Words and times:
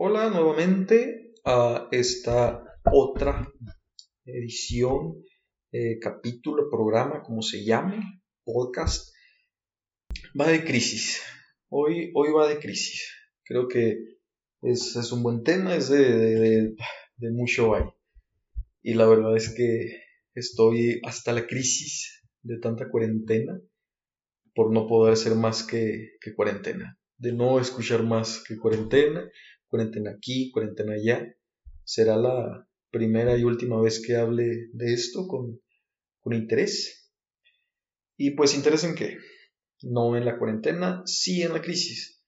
Hola 0.00 0.30
nuevamente 0.30 1.34
a 1.44 1.88
esta 1.90 2.62
otra 2.84 3.52
edición, 4.24 5.24
eh, 5.72 5.98
capítulo, 5.98 6.70
programa, 6.70 7.20
como 7.20 7.42
se 7.42 7.64
llame, 7.64 8.22
podcast. 8.44 9.12
Va 10.40 10.46
de 10.46 10.62
crisis. 10.62 11.20
Hoy, 11.68 12.12
hoy 12.14 12.30
va 12.30 12.46
de 12.46 12.60
crisis. 12.60 13.12
Creo 13.42 13.66
que 13.66 13.98
es, 14.62 14.94
un 15.10 15.24
buen 15.24 15.42
tema, 15.42 15.74
es 15.74 15.88
de, 15.88 16.76
mucho 17.32 17.74
hay. 17.74 17.82
Y 18.82 18.94
la 18.94 19.08
verdad 19.08 19.36
es 19.36 19.52
que 19.52 20.00
estoy 20.32 21.00
hasta 21.02 21.32
la 21.32 21.44
crisis 21.48 22.22
de 22.42 22.60
tanta 22.60 22.88
cuarentena 22.88 23.60
por 24.54 24.72
no 24.72 24.86
poder 24.86 25.14
hacer 25.14 25.34
más 25.34 25.64
que, 25.64 26.10
que 26.20 26.36
cuarentena. 26.36 26.96
De 27.16 27.32
no 27.32 27.58
escuchar 27.58 28.04
más 28.04 28.44
que 28.46 28.56
cuarentena 28.56 29.28
cuarentena 29.68 30.10
aquí, 30.10 30.50
cuarentena 30.50 30.94
allá. 30.94 31.34
Será 31.84 32.16
la 32.16 32.68
primera 32.90 33.36
y 33.36 33.44
última 33.44 33.80
vez 33.80 34.02
que 34.04 34.16
hable 34.16 34.68
de 34.72 34.92
esto 34.92 35.26
con, 35.28 35.60
con 36.20 36.34
interés. 36.34 37.12
Y 38.16 38.32
pues 38.32 38.54
interés 38.54 38.84
en 38.84 38.94
qué? 38.94 39.18
No 39.82 40.16
en 40.16 40.24
la 40.24 40.38
cuarentena, 40.38 41.02
sí 41.06 41.42
en 41.42 41.52
la 41.52 41.62
crisis. 41.62 42.22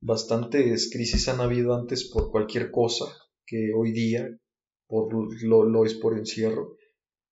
Bastantes 0.00 0.90
crisis 0.90 1.28
han 1.28 1.40
habido 1.40 1.74
antes 1.74 2.10
por 2.10 2.30
cualquier 2.30 2.70
cosa 2.70 3.06
que 3.46 3.72
hoy 3.76 3.92
día 3.92 4.28
por, 4.86 5.12
lo, 5.42 5.64
lo 5.64 5.84
es 5.84 5.94
por 5.94 6.16
encierro. 6.16 6.76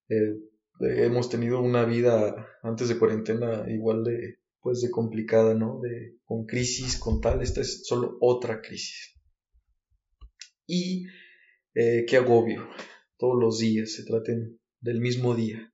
Eh, 0.08 0.34
hemos 0.80 1.28
tenido 1.28 1.60
una 1.60 1.84
vida 1.84 2.48
antes 2.62 2.88
de 2.88 2.98
cuarentena 2.98 3.64
igual 3.68 4.04
de 4.04 4.38
pues 4.60 4.80
de 4.80 4.90
complicada, 4.90 5.54
¿no? 5.54 5.80
De 5.80 6.18
con 6.24 6.46
crisis, 6.46 6.96
con 6.96 7.20
tal, 7.20 7.42
esta 7.42 7.62
es 7.62 7.84
solo 7.84 8.16
otra 8.20 8.60
crisis 8.62 9.11
y 10.66 11.06
eh, 11.74 12.04
qué 12.08 12.16
agobio. 12.16 12.68
Todos 13.18 13.38
los 13.40 13.58
días 13.58 13.92
se 13.92 14.04
traten 14.04 14.60
del 14.80 15.00
mismo 15.00 15.34
día, 15.34 15.72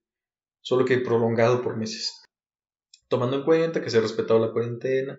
solo 0.61 0.85
que 0.85 0.99
prolongado 0.99 1.63
por 1.63 1.77
meses. 1.77 2.23
Tomando 3.09 3.37
en 3.39 3.45
cuenta 3.45 3.83
que 3.83 3.91
se 3.91 3.99
ha 3.99 4.03
respetado 4.03 4.39
la 4.39 4.53
cuarentena 4.53 5.19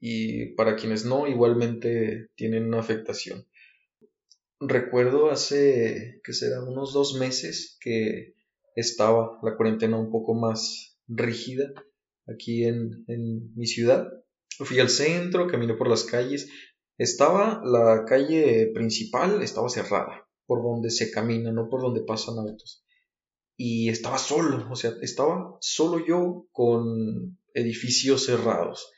y 0.00 0.54
para 0.54 0.76
quienes 0.76 1.04
no, 1.04 1.26
igualmente 1.26 2.28
tienen 2.34 2.66
una 2.66 2.80
afectación. 2.80 3.46
Recuerdo 4.60 5.30
hace, 5.30 6.20
que 6.24 6.32
será, 6.32 6.62
unos 6.62 6.92
dos 6.92 7.14
meses 7.14 7.78
que 7.80 8.34
estaba 8.74 9.38
la 9.42 9.56
cuarentena 9.56 9.96
un 9.96 10.10
poco 10.10 10.34
más 10.34 10.98
rígida 11.06 11.72
aquí 12.26 12.64
en, 12.64 13.04
en 13.06 13.54
mi 13.54 13.66
ciudad. 13.66 14.08
Fui 14.58 14.78
al 14.78 14.88
centro, 14.88 15.46
caminé 15.46 15.74
por 15.74 15.88
las 15.88 16.04
calles, 16.04 16.48
estaba 16.98 17.60
la 17.64 18.04
calle 18.04 18.70
principal, 18.74 19.42
estaba 19.42 19.68
cerrada, 19.68 20.28
por 20.46 20.62
donde 20.62 20.90
se 20.90 21.10
camina, 21.10 21.52
no 21.52 21.68
por 21.68 21.82
donde 21.82 22.02
pasan 22.02 22.38
autos. 22.38 22.84
Y 23.56 23.88
estaba 23.88 24.18
solo, 24.18 24.66
o 24.70 24.76
sea, 24.76 24.92
estaba 25.02 25.56
solo 25.60 26.04
yo 26.04 26.46
con 26.52 27.38
edificios 27.52 28.26
cerrados. 28.26 28.92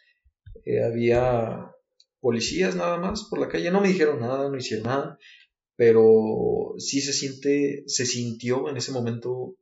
Eh, 0.64 0.82
había 0.82 1.72
policías 2.20 2.74
nada 2.74 2.98
más 2.98 3.24
por 3.28 3.38
la 3.38 3.48
calle, 3.48 3.70
no 3.70 3.80
me 3.80 3.88
dijeron 3.88 4.20
nada, 4.20 4.48
no 4.48 4.56
hicieron 4.56 4.86
nada, 4.86 5.18
pero 5.76 6.74
sí 6.78 7.00
se 7.00 7.12
siente, 7.12 7.84
se 7.86 8.06
sintió 8.06 8.68
en 8.68 8.78
ese 8.78 8.92
momento 8.92 9.56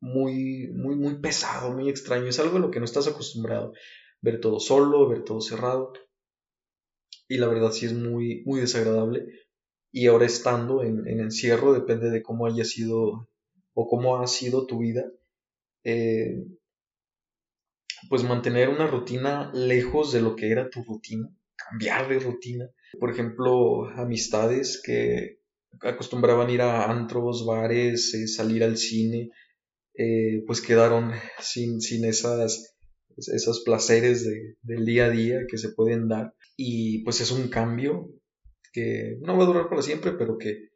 muy, 0.00 0.68
muy, 0.72 0.96
muy 0.96 1.20
pesado, 1.20 1.72
muy 1.72 1.90
extraño. 1.90 2.26
Es 2.28 2.40
algo 2.40 2.56
a 2.56 2.60
lo 2.60 2.70
que 2.70 2.78
no 2.78 2.86
estás 2.86 3.06
acostumbrado. 3.06 3.72
Ver 4.22 4.40
todo 4.40 4.58
solo, 4.58 5.08
ver 5.08 5.24
todo 5.24 5.40
cerrado 5.42 5.92
y 7.28 7.38
la 7.38 7.46
verdad 7.46 7.72
sí 7.72 7.86
es 7.86 7.92
muy, 7.92 8.42
muy 8.44 8.60
desagradable. 8.60 9.26
Y 9.92 10.06
ahora 10.06 10.26
estando 10.26 10.82
en, 10.82 11.06
encierro, 11.06 11.72
depende 11.72 12.10
de 12.10 12.22
cómo 12.22 12.46
haya 12.46 12.64
sido 12.64 13.28
o 13.74 13.88
cómo 13.88 14.20
ha 14.20 14.26
sido 14.26 14.66
tu 14.66 14.78
vida, 14.78 15.04
eh, 15.84 16.44
pues 18.08 18.24
mantener 18.24 18.68
una 18.68 18.86
rutina 18.86 19.50
lejos 19.54 20.12
de 20.12 20.20
lo 20.20 20.36
que 20.36 20.50
era 20.50 20.70
tu 20.70 20.82
rutina, 20.82 21.28
cambiar 21.56 22.08
de 22.08 22.18
rutina. 22.18 22.70
Por 22.98 23.10
ejemplo, 23.10 23.88
amistades 23.90 24.80
que 24.84 25.38
acostumbraban 25.82 26.50
ir 26.50 26.62
a 26.62 26.90
antros, 26.90 27.46
bares, 27.46 28.12
eh, 28.14 28.26
salir 28.26 28.64
al 28.64 28.76
cine, 28.76 29.30
eh, 29.94 30.42
pues 30.46 30.60
quedaron 30.60 31.12
sin, 31.40 31.80
sin 31.80 32.04
esas, 32.04 32.76
esos 33.28 33.62
placeres 33.64 34.24
del 34.62 34.84
día 34.84 35.06
a 35.06 35.10
día 35.10 35.40
que 35.48 35.58
se 35.58 35.70
pueden 35.70 36.08
dar 36.08 36.34
y 36.56 37.02
pues 37.04 37.20
es 37.20 37.30
un 37.30 37.48
cambio 37.48 38.08
que 38.72 39.18
no 39.20 39.36
va 39.36 39.44
a 39.44 39.46
durar 39.46 39.68
para 39.68 39.82
siempre, 39.82 40.12
pero 40.12 40.38
que 40.38 40.70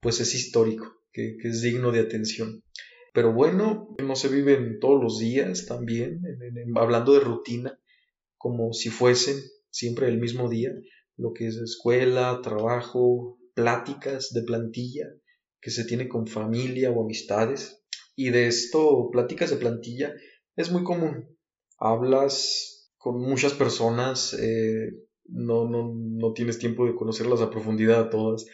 pues 0.00 0.20
es 0.20 0.34
histórico, 0.34 1.02
que, 1.12 1.36
es 1.42 1.62
digno 1.62 1.92
de 1.92 2.00
atención. 2.00 2.62
Pero 3.12 3.32
bueno, 3.32 3.94
no 4.02 4.16
se 4.16 4.28
viven 4.28 4.78
todos 4.80 5.02
los 5.02 5.18
días 5.18 5.66
también, 5.66 6.22
hablando 6.76 7.12
de 7.12 7.20
rutina, 7.20 7.78
como 8.38 8.72
si 8.72 8.88
fuesen 8.88 9.36
siempre 9.70 10.08
el 10.08 10.18
mismo 10.18 10.48
día, 10.48 10.72
lo 11.16 11.32
que 11.32 11.48
es 11.48 11.56
escuela, 11.56 12.40
trabajo, 12.42 13.38
pláticas 13.54 14.32
de 14.32 14.42
plantilla 14.42 15.06
que 15.60 15.70
se 15.70 15.84
tiene 15.84 16.08
con 16.08 16.26
familia 16.26 16.90
o 16.90 17.04
amistades. 17.04 17.82
Y 18.16 18.30
de 18.30 18.46
esto, 18.46 19.10
pláticas 19.12 19.50
de 19.50 19.56
plantilla, 19.56 20.14
es 20.56 20.70
muy 20.70 20.82
común. 20.82 21.38
Hablas 21.80 22.92
con 22.98 23.18
muchas 23.20 23.54
personas, 23.54 24.34
eh, 24.34 24.92
no, 25.24 25.68
no, 25.68 25.92
no 25.94 26.32
tienes 26.32 26.58
tiempo 26.58 26.86
de 26.86 26.94
conocerlas 26.94 27.40
a 27.40 27.50
profundidad 27.50 28.00
a 28.00 28.10
todas. 28.10 28.46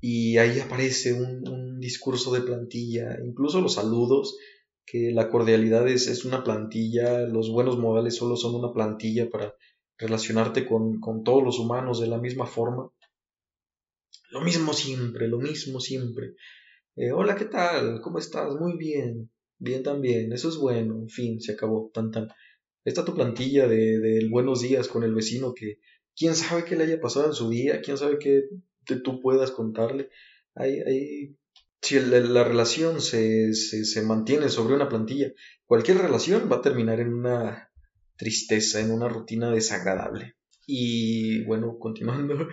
Y 0.00 0.36
ahí 0.38 0.60
aparece 0.60 1.14
un, 1.14 1.80
discurso 1.80 2.32
de 2.32 2.40
plantilla, 2.40 3.18
incluso 3.24 3.60
los 3.60 3.74
saludos, 3.74 4.36
que 4.84 5.12
la 5.12 5.30
cordialidad 5.30 5.88
es, 5.88 6.08
es, 6.08 6.24
una 6.24 6.42
plantilla, 6.42 7.20
los 7.20 7.50
buenos 7.50 7.78
modales 7.78 8.16
solo 8.16 8.36
son 8.36 8.56
una 8.56 8.72
plantilla 8.72 9.30
para 9.30 9.54
relacionarte 9.96 10.66
con, 10.66 10.98
con 11.00 11.22
todos 11.22 11.42
los 11.44 11.58
humanos 11.60 12.00
de 12.00 12.08
la 12.08 12.18
misma 12.18 12.46
forma. 12.46 12.90
Lo 14.30 14.40
mismo 14.40 14.72
siempre, 14.72 15.28
lo 15.28 15.38
mismo 15.38 15.80
siempre. 15.80 16.34
Eh, 16.96 17.12
hola, 17.12 17.36
¿qué 17.36 17.44
tal? 17.44 18.00
¿Cómo 18.02 18.18
estás? 18.18 18.54
Muy 18.56 18.76
bien. 18.76 19.30
Bien 19.58 19.82
también. 19.82 20.32
Eso 20.32 20.48
es 20.48 20.56
bueno. 20.56 20.96
En 20.96 21.08
fin, 21.08 21.40
se 21.40 21.52
acabó. 21.52 21.90
Tan 21.94 22.10
tan. 22.10 22.28
Está 22.88 23.04
tu 23.04 23.14
plantilla 23.14 23.68
de, 23.68 24.26
buenos 24.30 24.62
días 24.62 24.88
con 24.88 25.04
el 25.04 25.14
vecino 25.14 25.52
que 25.52 25.78
quién 26.16 26.34
sabe 26.34 26.64
qué 26.64 26.74
le 26.74 26.84
haya 26.84 26.98
pasado 26.98 27.26
en 27.26 27.34
su 27.34 27.50
día, 27.50 27.82
quién 27.82 27.98
sabe 27.98 28.18
qué 28.18 28.44
tú 29.04 29.20
puedas 29.20 29.50
contarle. 29.50 30.08
Hay, 30.54 31.36
si 31.82 32.00
la, 32.00 32.44
relación 32.44 33.02
se, 33.02 33.52
se, 33.52 34.02
mantiene 34.02 34.48
sobre 34.48 34.74
una 34.74 34.88
plantilla, 34.88 35.30
cualquier 35.66 35.98
relación 35.98 36.48
va 36.50 36.56
a 36.56 36.62
terminar 36.62 36.98
en 37.00 37.12
una 37.12 37.70
tristeza, 38.16 38.80
en 38.80 38.90
una 38.90 39.10
rutina 39.10 39.50
desagradable. 39.50 40.36
Y 40.66 41.44
bueno, 41.44 41.78
continuando, 41.78 42.48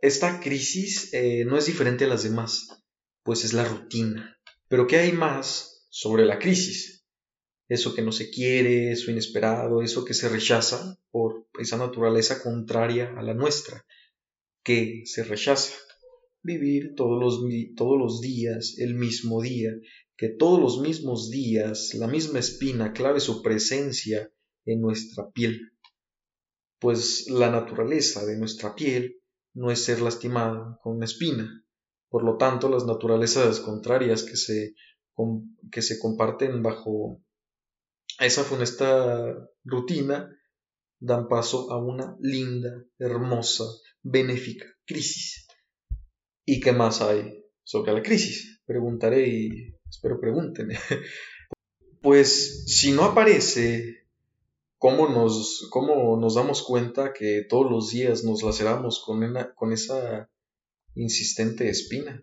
esta 0.00 0.40
crisis 0.40 1.14
eh, 1.14 1.44
no 1.44 1.56
es 1.56 1.66
diferente 1.66 2.06
a 2.06 2.08
las 2.08 2.24
demás, 2.24 2.84
pues 3.22 3.44
es 3.44 3.52
la 3.52 3.64
rutina. 3.64 4.36
Pero 4.66 4.88
¿qué 4.88 4.96
hay 4.96 5.12
más 5.12 5.86
sobre 5.90 6.24
la 6.24 6.40
crisis? 6.40 6.93
Eso 7.68 7.94
que 7.94 8.02
no 8.02 8.12
se 8.12 8.30
quiere, 8.30 8.92
eso 8.92 9.10
inesperado, 9.10 9.82
eso 9.82 10.04
que 10.04 10.14
se 10.14 10.28
rechaza 10.28 10.98
por 11.10 11.46
esa 11.58 11.76
naturaleza 11.76 12.42
contraria 12.42 13.14
a 13.16 13.22
la 13.22 13.34
nuestra, 13.34 13.84
que 14.62 15.02
se 15.06 15.24
rechaza. 15.24 15.74
Vivir 16.42 16.94
todos 16.94 17.18
los, 17.18 17.40
todos 17.74 17.98
los 17.98 18.20
días 18.20 18.76
el 18.78 18.94
mismo 18.94 19.40
día, 19.40 19.70
que 20.16 20.28
todos 20.28 20.60
los 20.60 20.80
mismos 20.80 21.30
días 21.30 21.94
la 21.94 22.06
misma 22.06 22.38
espina 22.38 22.92
clave 22.92 23.20
su 23.20 23.40
presencia 23.42 24.30
en 24.66 24.80
nuestra 24.80 25.30
piel. 25.30 25.72
Pues 26.78 27.28
la 27.30 27.50
naturaleza 27.50 28.26
de 28.26 28.36
nuestra 28.36 28.74
piel 28.74 29.22
no 29.54 29.70
es 29.70 29.84
ser 29.84 30.02
lastimada 30.02 30.78
con 30.82 30.96
una 30.96 31.06
espina. 31.06 31.64
Por 32.10 32.24
lo 32.24 32.36
tanto, 32.36 32.68
las 32.68 32.84
naturalezas 32.84 33.60
contrarias 33.60 34.22
que 34.22 34.36
se, 34.36 34.74
que 35.72 35.82
se 35.82 35.98
comparten 35.98 36.62
bajo 36.62 37.23
esa 38.18 38.62
esta 38.62 39.48
rutina 39.64 40.30
dan 41.00 41.28
paso 41.28 41.70
a 41.70 41.78
una 41.78 42.16
linda, 42.20 42.84
hermosa, 42.98 43.64
benéfica 44.02 44.66
crisis. 44.86 45.46
¿Y 46.44 46.60
qué 46.60 46.72
más 46.72 47.00
hay 47.00 47.44
sobre 47.62 47.92
la 47.92 48.02
crisis? 48.02 48.60
Preguntaré 48.66 49.28
y 49.28 49.74
espero 49.88 50.20
pregunten. 50.20 50.70
pues 52.02 52.64
si 52.66 52.92
no 52.92 53.04
aparece, 53.04 54.06
¿cómo 54.78 55.08
nos, 55.08 55.68
¿cómo 55.70 56.18
nos 56.18 56.34
damos 56.34 56.62
cuenta 56.62 57.12
que 57.12 57.44
todos 57.48 57.70
los 57.70 57.90
días 57.90 58.24
nos 58.24 58.42
laceramos 58.42 59.02
con, 59.04 59.22
con 59.54 59.72
esa 59.72 60.30
insistente 60.94 61.68
espina? 61.68 62.22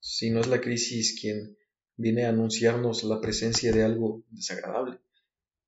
Si 0.00 0.30
no 0.30 0.40
es 0.40 0.48
la 0.48 0.60
crisis 0.60 1.18
quien 1.20 1.56
viene 1.96 2.24
a 2.24 2.30
anunciarnos 2.30 3.04
la 3.04 3.20
presencia 3.20 3.72
de 3.72 3.84
algo 3.84 4.24
desagradable 4.30 4.98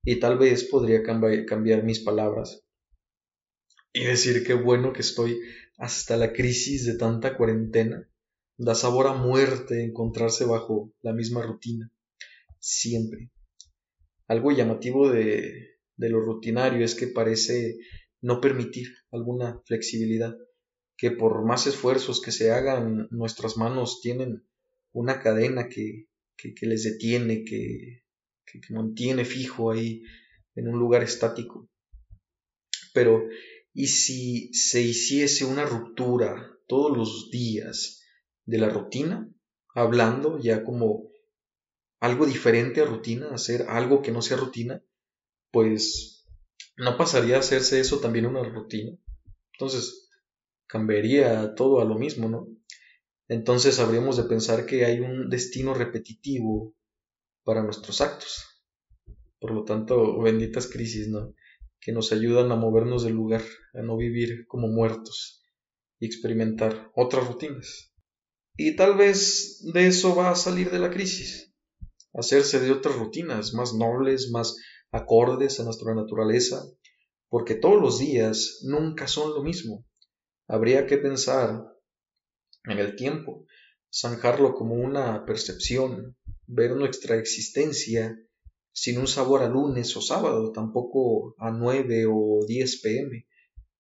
y 0.05 0.21
tal 0.21 0.39
vez 0.39 0.65
podría 0.65 1.03
cambiar 1.03 1.83
mis 1.83 2.01
palabras 2.01 2.65
y 3.93 4.05
decir 4.05 4.45
qué 4.45 4.55
bueno 4.55 4.93
que 4.93 5.01
estoy 5.01 5.41
hasta 5.79 6.17
la 6.17 6.33
crisis 6.33 6.85
de 6.85 6.99
tanta 6.99 7.37
cuarentena. 7.37 8.09
Da 8.57 8.75
sabor 8.75 9.07
a 9.07 9.15
muerte 9.15 9.83
encontrarse 9.83 10.45
bajo 10.45 10.93
la 11.03 11.13
misma 11.13 11.43
rutina, 11.43 11.91
siempre. 12.59 13.31
Algo 14.29 14.53
llamativo 14.53 15.11
de, 15.11 15.79
lo 15.97 16.21
rutinario 16.21 16.85
es 16.85 16.95
que 16.95 17.09
parece 17.09 17.79
no 18.21 18.41
permitir 18.41 18.89
alguna 19.11 19.61
flexibilidad, 19.67 20.37
que 20.97 21.11
por 21.11 21.45
más 21.45 21.67
esfuerzos 21.67 22.21
que 22.21 22.31
se 22.31 22.53
hagan, 22.53 23.09
nuestras 23.11 23.57
manos 23.57 24.01
tienen 24.01 24.45
una 24.93 25.21
cadena 25.21 25.69
que, 25.69 26.07
que, 26.37 26.67
les 26.67 26.85
detiene, 26.85 27.45
que, 27.45 28.04
que, 28.61 28.75
mantiene 28.75 29.25
fijo 29.25 29.71
ahí 29.71 30.03
en 30.55 30.69
un 30.69 30.79
lugar 30.79 31.03
estático. 31.03 31.69
Pero, 32.93 33.29
¿y 33.73 33.89
si 33.89 34.53
se 34.55 34.81
hiciese 34.81 35.45
una 35.45 35.65
ruptura 35.65 36.59
todos 36.69 36.97
los 36.97 37.31
días 37.31 38.03
de 38.45 38.59
la 38.59 38.69
rutina? 38.69 39.29
Hablando 39.75 40.39
ya 40.39 40.65
como 40.65 41.11
algo 42.01 42.27
diferente 42.27 42.81
a 42.81 42.85
rutina, 42.85 43.31
hacer 43.33 43.63
algo 43.69 44.03
que 44.03 44.13
no 44.13 44.23
sea 44.23 44.37
rutina, 44.37 44.83
pues 45.51 46.27
no 46.77 46.97
pasaría 46.97 47.37
a 47.37 47.41
hacerse 47.41 47.81
eso 47.81 47.99
también 48.01 48.27
una 48.27 48.43
rutina. 48.43 48.97
Entonces, 49.53 50.11
cambiaría 50.67 51.55
todo 51.55 51.81
a 51.81 51.85
lo 51.85 51.99
mismo, 51.99 52.29
¿no? 52.29 52.49
Entonces 53.29 53.79
habríamos 53.79 54.17
de 54.17 54.25
pensar 54.25 54.67
que 54.67 54.85
hay 54.85 55.01
un 55.01 55.31
destino 55.31 55.73
repetitivo 55.75 56.75
para 57.45 57.63
nuestros 57.63 58.01
actos. 58.01 58.45
Por 59.39 59.53
lo 59.53 59.65
tanto, 59.65 60.21
benditas 60.21 60.67
crisis, 60.67 61.09
¿no? 61.09 61.35
Que 61.81 61.93
nos 61.93 62.13
ayudan 62.13 62.51
a 62.51 62.57
movernos 62.57 63.05
del 63.05 63.15
lugar, 63.15 63.43
a 63.75 63.83
no 63.83 63.97
vivir 63.97 64.47
como 64.47 64.69
muertos 64.69 65.45
y 66.01 66.07
experimentar 66.07 66.91
otras 66.95 67.27
rutinas. 67.27 67.93
Y 68.57 68.77
tal 68.77 68.97
vez 68.97 69.61
de 69.73 69.89
eso 69.89 70.15
va 70.15 70.31
a 70.31 70.37
salir 70.37 70.71
de 70.71 70.79
la 70.79 70.91
crisis, 70.91 71.53
hacerse 72.15 72.61
de 72.61 72.71
otras 72.71 72.97
rutinas 72.97 73.53
más 73.53 73.75
nobles, 73.75 74.31
más 74.31 74.57
acordes 74.93 75.59
a 75.59 75.65
nuestra 75.65 75.95
naturaleza, 75.95 76.63
porque 77.29 77.57
todos 77.57 77.83
los 77.83 77.99
días 77.99 78.61
nunca 78.63 79.09
son 79.09 79.35
lo 79.35 79.43
mismo. 79.43 79.85
Habría 80.47 80.87
que 80.87 80.99
pensar 80.99 81.65
en 82.65 82.79
el 82.79 82.95
tiempo, 82.95 83.45
zanjarlo 83.95 84.55
como 84.55 84.75
una 84.75 85.25
percepción, 85.25 86.17
ver 86.47 86.77
nuestra 86.77 87.17
existencia 87.17 88.19
sin 88.73 88.99
un 88.99 89.07
sabor 89.07 89.43
a 89.43 89.49
lunes 89.49 89.97
o 89.97 90.01
sábado, 90.01 90.51
tampoco 90.51 91.35
a 91.39 91.53
9 91.53 92.07
o 92.11 92.45
10 92.47 92.81
pm. 92.83 93.27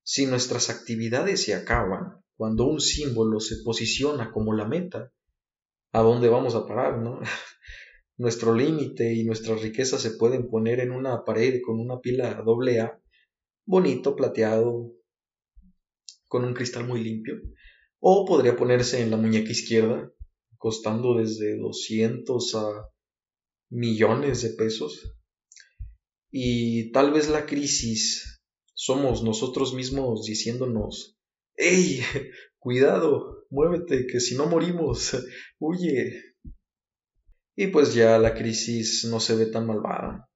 Si 0.05 0.26
nuestras 0.26 0.70
actividades 0.70 1.43
se 1.43 1.55
acaban, 1.55 2.22
cuando 2.37 2.64
un 2.66 2.81
símbolo 2.81 3.40
se 3.40 3.56
posiciona 3.64 4.31
como 4.31 4.55
la 4.55 4.66
meta, 4.66 5.12
¿a 5.93 6.00
dónde 6.02 6.28
vamos 6.28 6.55
a 6.55 6.66
parar, 6.66 6.99
no? 6.99 7.20
Nuestro 8.16 8.55
límite 8.55 9.12
y 9.12 9.25
nuestra 9.25 9.56
riqueza 9.56 9.99
se 9.99 10.12
pueden 10.12 10.49
poner 10.49 10.78
en 10.78 10.93
una 10.93 11.25
pared 11.25 11.61
con 11.64 11.81
una 11.81 11.99
pila 11.99 12.43
doble 12.43 12.78
A, 12.81 13.00
bonito, 13.66 14.14
plateado, 14.14 14.93
con 16.28 16.44
un 16.44 16.55
cristal 16.55 16.87
muy 16.87 17.02
limpio, 17.02 17.40
o 18.06 18.26
podría 18.26 18.54
ponerse 18.54 19.00
en 19.00 19.10
la 19.10 19.16
muñeca 19.16 19.50
izquierda, 19.50 20.12
costando 20.58 21.14
desde 21.14 21.56
200 21.56 22.54
a 22.54 22.90
millones 23.70 24.42
de 24.42 24.50
pesos. 24.50 25.16
Y 26.30 26.92
tal 26.92 27.14
vez 27.14 27.30
la 27.30 27.46
crisis 27.46 28.42
somos 28.74 29.22
nosotros 29.22 29.72
mismos 29.72 30.26
diciéndonos, 30.26 31.16
¡Ey! 31.56 32.02
Cuidado, 32.58 33.46
muévete, 33.48 34.06
que 34.06 34.20
si 34.20 34.36
no 34.36 34.44
morimos, 34.44 35.16
huye. 35.58 36.20
Y 37.56 37.68
pues 37.68 37.94
ya 37.94 38.18
la 38.18 38.34
crisis 38.34 39.06
no 39.06 39.18
se 39.18 39.34
ve 39.34 39.46
tan 39.46 39.66
malvada. 39.66 40.28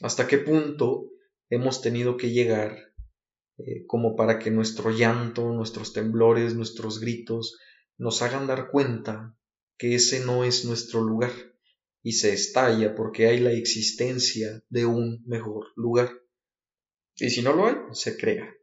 ¿Hasta 0.00 0.28
qué 0.28 0.38
punto 0.38 1.10
hemos 1.50 1.82
tenido 1.82 2.16
que 2.16 2.30
llegar 2.30 2.85
eh, 3.58 3.86
como 3.86 4.16
para 4.16 4.38
que 4.38 4.50
nuestro 4.50 4.90
llanto, 4.90 5.52
nuestros 5.52 5.92
temblores, 5.92 6.54
nuestros 6.54 7.00
gritos 7.00 7.58
nos 7.96 8.20
hagan 8.20 8.46
dar 8.46 8.70
cuenta 8.70 9.34
que 9.78 9.94
ese 9.94 10.24
no 10.24 10.44
es 10.44 10.64
nuestro 10.64 11.02
lugar 11.02 11.32
y 12.02 12.12
se 12.12 12.32
estalla 12.32 12.94
porque 12.94 13.26
hay 13.26 13.40
la 13.40 13.52
existencia 13.52 14.62
de 14.68 14.86
un 14.86 15.24
mejor 15.26 15.68
lugar. 15.74 16.12
Y 17.16 17.30
si 17.30 17.42
no 17.42 17.54
lo 17.54 17.66
hay, 17.66 17.76
se 17.92 18.16
crea. 18.16 18.54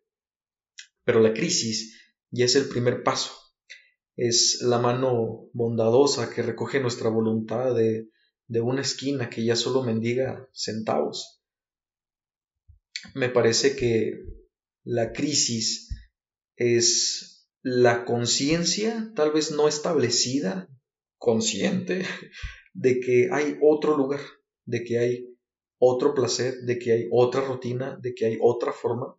Pero 1.03 1.19
la 1.19 1.33
crisis 1.33 1.99
ya 2.29 2.45
es 2.45 2.55
el 2.55 2.69
primer 2.69 3.03
paso. 3.03 3.33
Es 4.15 4.61
la 4.61 4.77
mano 4.77 5.49
bondadosa 5.53 6.29
que 6.33 6.43
recoge 6.43 6.79
nuestra 6.79 7.09
voluntad 7.09 7.73
de, 7.75 8.09
de 8.47 8.61
una 8.61 8.81
esquina 8.81 9.29
que 9.29 9.43
ya 9.43 9.55
solo 9.55 9.83
mendiga 9.83 10.47
centavos. 10.53 11.41
Me 13.15 13.29
parece 13.29 13.75
que 13.75 14.23
la 14.83 15.11
crisis 15.11 15.89
es 16.55 17.49
la 17.61 18.05
conciencia, 18.05 19.11
tal 19.15 19.31
vez 19.31 19.51
no 19.51 19.67
establecida, 19.67 20.69
consciente, 21.17 22.05
de 22.73 22.99
que 22.99 23.29
hay 23.31 23.57
otro 23.61 23.95
lugar, 23.95 24.21
de 24.65 24.83
que 24.83 24.99
hay 24.99 25.37
otro 25.77 26.13
placer, 26.13 26.55
de 26.65 26.79
que 26.79 26.91
hay 26.91 27.07
otra 27.11 27.41
rutina, 27.41 27.97
de 28.01 28.13
que 28.13 28.25
hay 28.25 28.37
otra 28.41 28.71
forma 28.71 29.17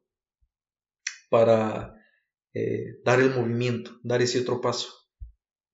para 1.30 1.94
eh, 2.52 2.98
dar 3.04 3.20
el 3.20 3.30
movimiento, 3.30 3.98
dar 4.02 4.22
ese 4.22 4.40
otro 4.40 4.60
paso. 4.60 4.88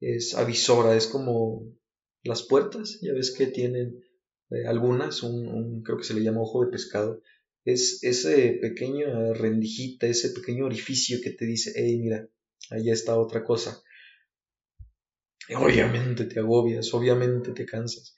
Es 0.00 0.34
avisora, 0.34 0.96
es 0.96 1.06
como 1.06 1.66
las 2.22 2.42
puertas, 2.42 2.98
ya 3.02 3.12
ves 3.12 3.34
que 3.36 3.46
tienen 3.46 4.02
eh, 4.50 4.66
algunas, 4.66 5.22
un, 5.22 5.82
creo 5.82 5.98
que 5.98 6.04
se 6.04 6.14
le 6.14 6.22
llama 6.22 6.42
ojo 6.42 6.64
de 6.64 6.70
pescado, 6.70 7.22
es 7.72 8.02
ese 8.02 8.58
pequeño 8.60 9.34
rendijita, 9.34 10.06
ese 10.06 10.30
pequeño 10.30 10.66
orificio 10.66 11.18
que 11.22 11.30
te 11.30 11.46
dice, 11.46 11.72
hey, 11.74 11.98
mira, 11.98 12.28
allá 12.70 12.92
está 12.92 13.18
otra 13.18 13.44
cosa. 13.44 13.82
obviamente 15.56 16.24
te 16.24 16.40
agobias, 16.40 16.92
obviamente 16.94 17.52
te 17.52 17.66
cansas, 17.66 18.16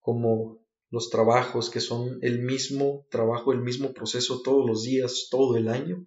como 0.00 0.64
los 0.90 1.10
trabajos 1.10 1.70
que 1.70 1.80
son 1.80 2.18
el 2.22 2.40
mismo 2.40 3.06
trabajo, 3.10 3.52
el 3.52 3.60
mismo 3.60 3.92
proceso 3.92 4.42
todos 4.42 4.66
los 4.66 4.84
días, 4.84 5.28
todo 5.30 5.56
el 5.56 5.68
año. 5.68 6.06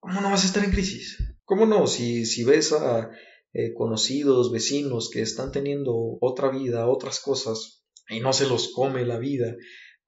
¿Cómo 0.00 0.20
no 0.20 0.30
vas 0.30 0.44
a 0.44 0.46
estar 0.46 0.64
en 0.64 0.70
crisis? 0.70 1.18
¿Cómo 1.44 1.66
no? 1.66 1.86
Si, 1.86 2.24
si 2.24 2.44
ves 2.44 2.72
a 2.72 3.10
eh, 3.52 3.74
conocidos, 3.74 4.52
vecinos 4.52 5.10
que 5.10 5.22
están 5.22 5.52
teniendo 5.52 6.18
otra 6.20 6.50
vida, 6.50 6.88
otras 6.88 7.20
cosas, 7.20 7.84
y 8.08 8.20
no 8.20 8.32
se 8.32 8.46
los 8.46 8.72
come 8.72 9.04
la 9.04 9.18
vida, 9.18 9.54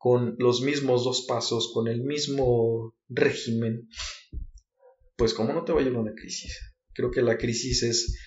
con 0.00 0.36
los 0.38 0.62
mismos 0.62 1.04
dos 1.04 1.26
pasos, 1.28 1.70
con 1.74 1.86
el 1.86 2.02
mismo 2.02 2.96
régimen, 3.10 3.86
pues 5.14 5.34
cómo 5.34 5.52
no 5.52 5.62
te 5.62 5.74
va 5.74 5.80
a 5.80 5.84
llevar 5.84 6.00
una 6.00 6.14
crisis. 6.14 6.58
Creo 6.94 7.10
que 7.10 7.20
la 7.20 7.36
crisis 7.36 7.82
es, 7.82 8.18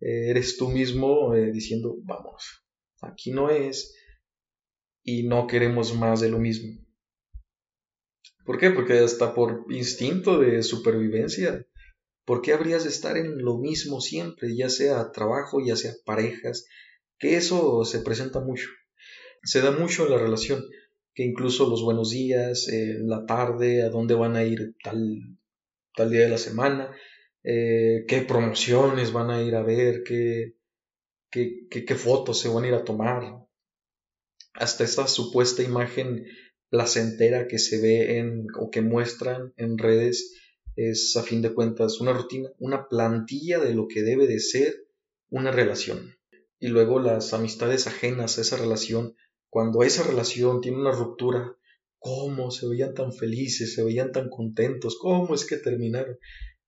eh, 0.00 0.30
eres 0.30 0.56
tú 0.56 0.68
mismo 0.68 1.34
eh, 1.34 1.50
diciendo, 1.50 1.96
vamos, 2.04 2.62
aquí 3.00 3.32
no 3.32 3.50
es 3.50 3.92
y 5.02 5.24
no 5.24 5.48
queremos 5.48 5.96
más 5.96 6.20
de 6.20 6.28
lo 6.28 6.38
mismo. 6.38 6.80
¿Por 8.44 8.60
qué? 8.60 8.70
Porque 8.70 9.00
hasta 9.00 9.34
por 9.34 9.66
instinto 9.70 10.38
de 10.38 10.62
supervivencia, 10.62 11.66
¿por 12.24 12.40
qué 12.40 12.52
habrías 12.52 12.84
de 12.84 12.90
estar 12.90 13.16
en 13.16 13.38
lo 13.38 13.58
mismo 13.58 14.00
siempre, 14.00 14.54
ya 14.56 14.70
sea 14.70 15.10
trabajo, 15.10 15.58
ya 15.58 15.74
sea 15.74 15.92
parejas? 16.04 16.68
Que 17.18 17.34
eso 17.36 17.84
se 17.84 17.98
presenta 17.98 18.38
mucho. 18.38 18.68
Se 19.42 19.60
da 19.60 19.72
mucho 19.72 20.04
en 20.04 20.12
la 20.12 20.18
relación 20.18 20.62
que 21.16 21.24
incluso 21.24 21.68
los 21.68 21.82
buenos 21.82 22.10
días, 22.10 22.68
eh, 22.68 22.98
la 23.00 23.24
tarde, 23.24 23.82
a 23.82 23.88
dónde 23.88 24.14
van 24.14 24.36
a 24.36 24.44
ir 24.44 24.76
tal, 24.84 25.38
tal 25.96 26.10
día 26.10 26.20
de 26.20 26.28
la 26.28 26.36
semana, 26.36 26.94
eh, 27.42 28.04
qué 28.06 28.20
promociones 28.20 29.12
van 29.12 29.30
a 29.30 29.42
ir 29.42 29.54
a 29.54 29.62
ver, 29.62 30.02
qué, 30.04 30.56
qué, 31.30 31.68
qué, 31.70 31.94
fotos 31.94 32.38
se 32.38 32.50
van 32.50 32.64
a 32.64 32.68
ir 32.68 32.74
a 32.74 32.84
tomar. 32.84 33.46
Hasta 34.52 34.84
esta 34.84 35.08
supuesta 35.08 35.62
imagen 35.62 36.26
placentera 36.68 37.48
que 37.48 37.58
se 37.58 37.80
ve 37.80 38.18
en 38.18 38.48
o 38.60 38.70
que 38.70 38.82
muestran 38.82 39.54
en 39.56 39.78
redes 39.78 40.34
es 40.76 41.16
a 41.16 41.22
fin 41.22 41.40
de 41.40 41.54
cuentas 41.54 41.98
una 41.98 42.12
rutina, 42.12 42.50
una 42.58 42.88
plantilla 42.88 43.58
de 43.58 43.74
lo 43.74 43.88
que 43.88 44.02
debe 44.02 44.26
de 44.26 44.38
ser 44.38 44.86
una 45.30 45.50
relación. 45.50 46.14
Y 46.58 46.68
luego 46.68 47.00
las 47.00 47.32
amistades 47.32 47.86
ajenas 47.86 48.36
a 48.36 48.42
esa 48.42 48.58
relación 48.58 49.14
cuando 49.50 49.82
esa 49.82 50.02
relación 50.02 50.60
tiene 50.60 50.78
una 50.78 50.92
ruptura, 50.92 51.56
¿cómo 51.98 52.50
se 52.50 52.68
veían 52.68 52.94
tan 52.94 53.12
felices, 53.12 53.74
se 53.74 53.84
veían 53.84 54.12
tan 54.12 54.28
contentos? 54.28 54.98
¿Cómo 55.00 55.34
es 55.34 55.44
que 55.44 55.56
terminaron? 55.56 56.18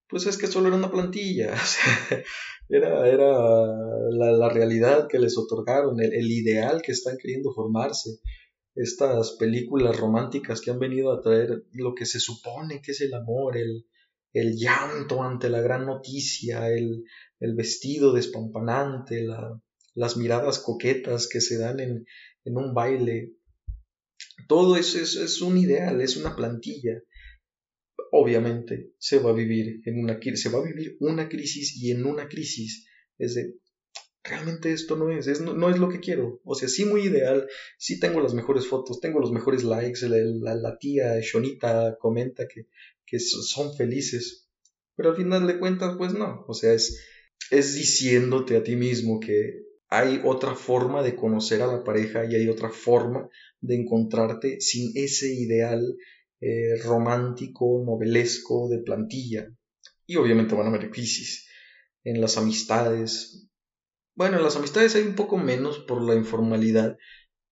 Pues 0.09 0.27
es 0.27 0.39
que 0.39 0.47
solo 0.47 0.69
era 0.69 0.77
una 0.77 0.91
plantilla, 0.91 1.55
era, 2.69 3.09
era 3.09 3.31
la, 4.11 4.49
realidad 4.49 5.07
que 5.07 5.19
les 5.19 5.37
otorgaron, 5.37 6.01
el, 6.01 6.15
el 6.15 6.31
ideal 6.31 6.81
que 6.83 6.93
están 6.93 7.19
queriendo 7.19 7.53
formarse 7.53 8.21
estas 8.75 9.33
películas 9.33 9.99
románticas 9.99 10.61
que 10.61 10.71
han 10.71 10.79
venido 10.79 11.13
a 11.13 11.21
traer 11.21 11.65
lo 11.73 11.95
que 11.95 12.07
se 12.07 12.21
supone 12.21 12.81
que 12.81 12.93
es 12.93 13.01
el 13.01 13.13
amor, 13.13 13.57
el, 13.57 13.87
el 14.33 14.57
llanto 14.57 15.23
ante 15.23 15.49
la 15.51 15.61
gran 15.61 15.87
noticia, 15.87 16.69
el, 16.71 17.05
vestido 17.41 18.13
despampanante, 18.13 19.27
las 19.95 20.17
miradas 20.17 20.59
coquetas 20.59 21.29
que 21.29 21.41
se 21.41 21.59
dan 21.59 21.81
en, 21.81 22.07
un 22.45 22.75
baile. 22.75 23.35
Todo 24.49 24.77
eso 24.77 24.99
es, 24.99 25.41
un 25.41 25.59
ideal, 25.59 26.01
es 26.01 26.17
una 26.17 26.35
plantilla. 26.35 27.03
Obviamente 28.11 28.93
se 28.99 29.19
va 29.19 29.31
a 29.31 29.35
vivir 29.35 29.83
en 29.85 29.99
una 29.99 30.19
se 30.35 30.49
va 30.49 30.61
a 30.61 30.65
vivir 30.65 30.97
una 31.01 31.29
crisis 31.29 31.77
y 31.77 31.91
en 31.91 32.07
una 32.07 32.29
crisis 32.29 32.87
es 33.19 33.35
de 33.35 33.55
realmente 34.29 34.73
esto 34.73 34.97
no 34.97 35.11
es, 35.11 35.41
no, 35.41 35.71
es 35.71 35.79
lo 35.79 35.89
que 35.89 36.01
quiero. 36.01 36.41
O 36.45 36.55
sea, 36.55 36.69
sí 36.69 36.85
muy 36.85 37.03
ideal, 37.03 37.49
sí 37.79 37.99
tengo 37.99 38.21
las 38.21 38.35
mejores 38.35 38.67
fotos, 38.67 39.01
tengo 39.01 39.21
los 39.21 39.33
mejores 39.33 39.65
likes, 39.65 40.07
la, 40.09 40.79
tía 40.79 41.19
Shonita 41.21 41.97
comenta 41.99 42.47
que, 42.47 42.67
que, 43.07 43.19
son 43.21 43.75
felices, 43.75 44.49
pero 44.97 45.11
al 45.11 45.17
final 45.17 45.47
de 45.47 45.59
cuentas, 45.59 45.97
pues 45.97 46.13
no, 46.13 46.45
o 46.47 46.55
sea, 46.55 46.73
es, 46.73 47.01
es 47.51 47.75
diciéndote 47.75 48.57
a 48.57 48.63
ti 48.63 48.77
mismo 48.77 49.21
que 49.21 49.68
hay 49.89 50.21
otra 50.25 50.55
forma 50.55 51.03
de 51.03 51.17
conocer 51.17 51.63
a 51.63 51.67
la 51.67 51.85
pareja 51.85 52.25
y 52.25 52.35
hay 52.35 52.49
otra 52.49 52.71
forma 52.71 53.29
de 53.61 53.77
encontrarte 53.77 54.61
sin 54.61 54.93
ese 54.95 55.33
ideal 55.33 55.97
eh, 56.41 56.77
romántico, 56.85 57.83
novelesco 57.85 58.69
de 58.69 58.79
plantilla. 58.79 59.49
Y 60.07 60.17
obviamente 60.17 60.55
van 60.55 60.67
a 60.67 60.71
haber 60.71 60.91
crisis 60.91 61.49
en 62.05 62.21
las 62.21 62.39
amistades, 62.39 63.49
bueno, 64.15 64.39
en 64.39 64.43
las 64.43 64.57
amistades 64.57 64.95
hay 64.95 65.03
un 65.03 65.15
poco 65.15 65.37
menos 65.37 65.79
por 65.81 66.03
la 66.03 66.15
informalidad, 66.15 66.97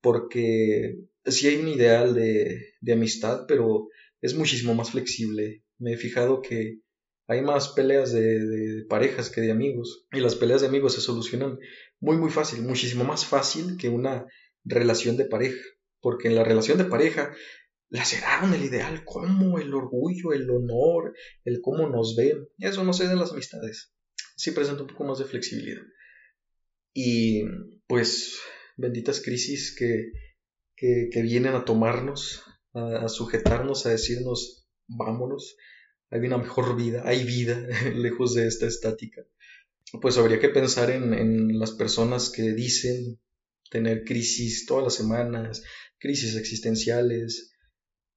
porque 0.01 0.99
sí 1.25 1.49
hay 1.49 1.57
un 1.57 1.69
ideal 1.69 2.15
de, 2.15 2.75
amistad, 2.93 3.45
pero 3.47 3.89
es 4.21 4.35
muchísimo 4.35 4.75
más 4.75 4.91
flexible. 4.91 5.63
Me 5.79 5.93
he 5.93 5.97
fijado 5.97 6.43
que 6.43 6.81
hay 7.29 7.43
más 7.43 7.69
peleas 7.69 8.13
de, 8.13 8.85
parejas 8.89 9.31
que 9.31 9.41
de 9.41 9.51
amigos, 9.51 10.07
y 10.13 10.21
las 10.21 10.35
peleas 10.35 10.61
de 10.61 10.69
amigos 10.69 10.95
se 10.95 11.01
solucionan 11.01 11.59
muy, 12.01 12.17
muy 12.17 12.31
fácil, 12.31 12.63
muchísimo 12.63 13.05
más 13.05 13.25
fácil 13.25 13.77
que 13.77 13.89
una 13.89 14.27
relación 14.65 15.17
de 15.17 15.27
pareja, 15.27 15.63
porque 16.01 16.29
en 16.29 16.37
la 16.37 16.45
relación 16.45 16.79
de 16.79 16.85
pareja 16.85 17.35
laceraron 17.89 18.53
el 18.55 18.65
ideal, 18.65 19.05
como 19.05 19.59
el 19.59 19.73
orgullo, 19.73 20.33
el 20.33 20.51
honor, 20.51 21.15
el 21.45 21.61
cómo 21.61 21.89
nos 21.89 22.17
ven. 22.17 22.49
Eso 22.59 22.85
no 22.85 22.93
se 22.93 23.05
da 23.05 23.13
en 23.13 23.21
las 23.21 23.33
amistades. 23.33 23.93
Sí 24.37 24.51
presenta 24.51 24.83
un 24.83 24.89
poco 24.89 25.05
más 25.05 25.19
de 25.19 25.25
flexibilidad. 25.25 25.83
Y 26.93 27.43
pues 27.87 28.39
benditas 28.77 29.21
crisis 29.21 29.75
que, 29.77 30.13
que, 30.77 31.23
vienen 31.23 31.55
a 31.55 31.65
tomarnos, 31.65 32.43
a, 32.73 33.09
sujetarnos, 33.09 33.87
a 33.87 33.91
decirnos, 33.91 34.67
vámonos, 34.87 35.57
hay 36.11 36.21
una 36.21 36.39
mejor 36.39 36.77
vida, 36.77 37.03
hay 37.05 37.25
vida 37.25 37.67
lejos 37.95 38.35
de 38.35 38.47
esta 38.47 38.67
estática. 38.67 39.23
Pues 40.01 40.19
habría 40.19 40.41
que 40.41 40.49
pensar 40.49 40.91
en, 40.91 41.15
en 41.15 41.59
las 41.59 41.73
personas 41.73 42.31
que 42.31 42.53
dicen 42.53 43.21
tener 43.71 44.05
crisis 44.05 44.67
todas 44.67 44.85
las 44.85 44.95
semanas, 44.95 45.63
crisis 45.99 46.37
existenciales, 46.37 47.57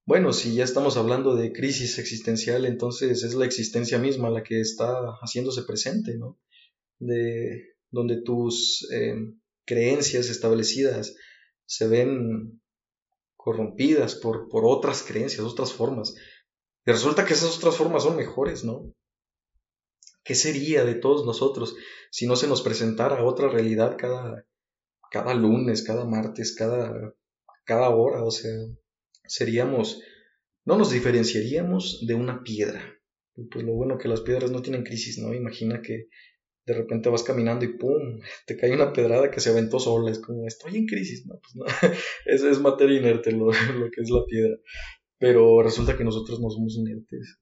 bueno, 0.09 0.33
si 0.33 0.55
ya 0.55 0.63
estamos 0.63 0.97
hablando 0.97 1.35
de 1.35 1.51
crisis 1.53 1.99
existencial, 1.99 2.65
entonces 2.65 3.23
es 3.23 3.35
la 3.35 3.45
existencia 3.45 3.99
misma 3.99 4.31
la 4.31 4.41
que 4.41 4.59
está 4.59 4.91
haciéndose 5.21 5.61
presente, 5.61 6.17
¿no? 6.17 6.39
De, 6.97 7.75
donde 7.91 8.19
tus 8.23 8.87
eh, 8.91 9.13
creencias 9.65 10.29
establecidas 10.29 11.15
se 11.67 11.87
ven 11.87 12.59
corrompidas 13.35 14.15
por, 14.15 14.49
por 14.49 14.63
otras 14.65 15.03
creencias, 15.03 15.41
otras 15.41 15.73
formas. 15.73 16.15
Y 16.87 16.91
resulta 16.91 17.23
que 17.23 17.33
esas 17.33 17.55
otras 17.55 17.75
formas 17.75 18.01
son 18.01 18.15
mejores, 18.15 18.63
¿no? 18.63 18.91
¿Qué 20.23 20.35
sería 20.35 20.85
de 20.85 20.95
todos 20.95 21.25
nosotros 21.25 21.75
si 22.11 22.27
no 22.27 22.35
se 22.35 22.47
nos 22.47 22.61
presentara 22.61 23.23
otra 23.23 23.49
realidad 23.49 23.95
cada, 23.97 24.45
cada 25.11 25.33
lunes, 25.33 25.83
cada 25.83 26.05
martes, 26.05 26.55
cada, 26.55 27.15
cada 27.65 27.89
hora? 27.89 28.23
O 28.23 28.31
sea, 28.31 28.51
seríamos, 29.25 30.01
no 30.65 30.77
nos 30.77 30.91
diferenciaríamos 30.91 32.05
de 32.05 32.13
una 32.13 32.43
piedra. 32.43 32.99
Pues 33.51 33.63
lo 33.63 33.73
bueno 33.73 33.97
que 33.97 34.09
las 34.09 34.21
piedras 34.21 34.51
no 34.51 34.61
tienen 34.61 34.83
crisis, 34.83 35.17
¿no? 35.17 35.33
Imagina 35.33 35.81
que 35.81 36.07
de 36.69 36.75
repente 36.75 37.09
vas 37.09 37.23
caminando 37.23 37.65
y 37.65 37.77
¡pum! 37.77 38.19
te 38.45 38.55
cae 38.55 38.73
una 38.73 38.93
pedrada 38.93 39.31
que 39.31 39.39
se 39.39 39.49
aventó 39.49 39.79
sola. 39.79 40.11
Es 40.11 40.19
como, 40.19 40.45
estoy 40.45 40.77
en 40.77 40.85
crisis. 40.85 41.25
No, 41.25 41.39
pues 41.39 41.55
no. 41.55 41.65
es, 42.25 42.43
es 42.43 42.59
materia 42.59 42.99
inerte 42.99 43.31
lo, 43.31 43.45
lo, 43.79 43.89
que 43.91 44.01
es 44.01 44.09
la 44.09 44.23
piedra. 44.25 44.55
Pero 45.17 45.61
resulta 45.63 45.97
que 45.97 46.03
nosotros 46.03 46.39
no 46.39 46.49
somos 46.49 46.75
inertes. 46.77 47.39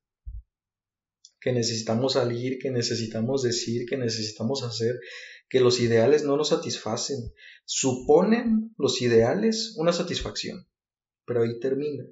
Que 1.48 1.54
necesitamos 1.54 2.14
salir, 2.14 2.60
que 2.60 2.72
necesitamos 2.72 3.42
decir, 3.42 3.86
que 3.88 3.96
necesitamos 3.96 4.64
hacer, 4.64 5.00
que 5.48 5.62
los 5.62 5.80
ideales 5.80 6.26
no 6.26 6.36
nos 6.36 6.50
satisfacen. 6.50 7.20
Suponen 7.64 8.76
los 8.78 9.02
ideales 9.02 9.74
una 9.78 9.94
satisfacción. 9.94 10.68
Pero 11.26 11.44
ahí 11.44 11.58
termina. 11.62 12.04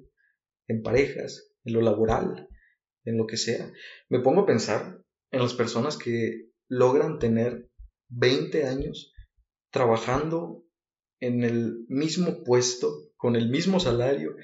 En 0.68 0.80
parejas, 0.80 1.50
en 1.64 1.74
lo 1.74 1.82
laboral, 1.82 2.48
en 3.04 3.18
lo 3.18 3.26
que 3.26 3.36
sea. 3.36 3.70
Me 4.08 4.20
pongo 4.20 4.40
a 4.40 4.46
pensar 4.46 5.02
en 5.30 5.40
las 5.40 5.52
personas 5.52 5.98
que 5.98 6.48
logran 6.68 7.18
tener 7.18 7.68
20 8.08 8.64
años 8.64 9.12
trabajando 9.70 10.64
en 11.20 11.44
el 11.44 11.84
mismo 11.88 12.42
puesto, 12.42 13.10
con 13.18 13.36
el 13.36 13.50
mismo 13.50 13.80
salario, 13.80 14.34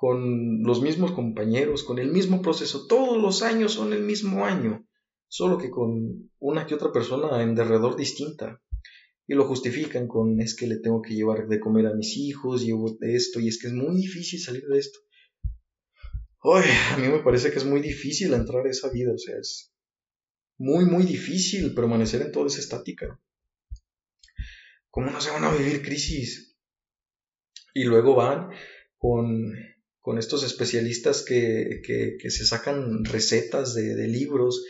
con 0.00 0.62
los 0.62 0.80
mismos 0.80 1.12
compañeros, 1.12 1.84
con 1.84 1.98
el 1.98 2.10
mismo 2.10 2.40
proceso. 2.40 2.86
Todos 2.86 3.20
los 3.20 3.42
años 3.42 3.74
son 3.74 3.92
el 3.92 4.02
mismo 4.02 4.46
año, 4.46 4.88
solo 5.28 5.58
que 5.58 5.68
con 5.68 6.30
una 6.38 6.66
que 6.66 6.74
otra 6.74 6.90
persona 6.90 7.42
en 7.42 7.54
derredor 7.54 7.96
distinta. 7.96 8.62
Y 9.26 9.34
lo 9.34 9.44
justifican 9.44 10.08
con 10.08 10.40
es 10.40 10.56
que 10.56 10.66
le 10.66 10.78
tengo 10.78 11.02
que 11.02 11.12
llevar 11.12 11.48
de 11.48 11.60
comer 11.60 11.86
a 11.86 11.94
mis 11.94 12.16
hijos, 12.16 12.64
llevo 12.64 12.96
esto, 13.02 13.40
y 13.40 13.48
es 13.48 13.60
que 13.60 13.66
es 13.66 13.74
muy 13.74 13.94
difícil 13.94 14.40
salir 14.40 14.64
de 14.68 14.78
esto. 14.78 15.00
a 16.44 16.96
mí 16.96 17.06
me 17.06 17.18
parece 17.18 17.50
que 17.52 17.58
es 17.58 17.66
muy 17.66 17.82
difícil 17.82 18.32
entrar 18.32 18.66
a 18.66 18.70
esa 18.70 18.88
vida, 18.88 19.12
o 19.12 19.18
sea, 19.18 19.36
es, 19.36 19.70
muy, 20.56 20.86
muy 20.86 21.04
difícil 21.04 21.74
permanecer 21.74 22.22
en 22.22 22.32
toda 22.32 22.46
esa 22.46 22.60
estática. 22.60 23.20
¿Cómo 24.88 25.10
no 25.10 25.20
se 25.20 25.30
van 25.30 25.44
a 25.44 25.52
vivir 25.52 25.82
crisis? 25.82 26.56
Y 27.74 27.84
luego 27.84 28.14
van 28.14 28.48
con, 28.96 29.52
con 30.00 30.18
estos 30.18 30.42
especialistas 30.44 31.22
que, 31.22 31.80
que, 31.84 32.30
se 32.30 32.44
sacan 32.46 33.04
recetas 33.04 33.74
de, 33.74 34.08
libros 34.08 34.64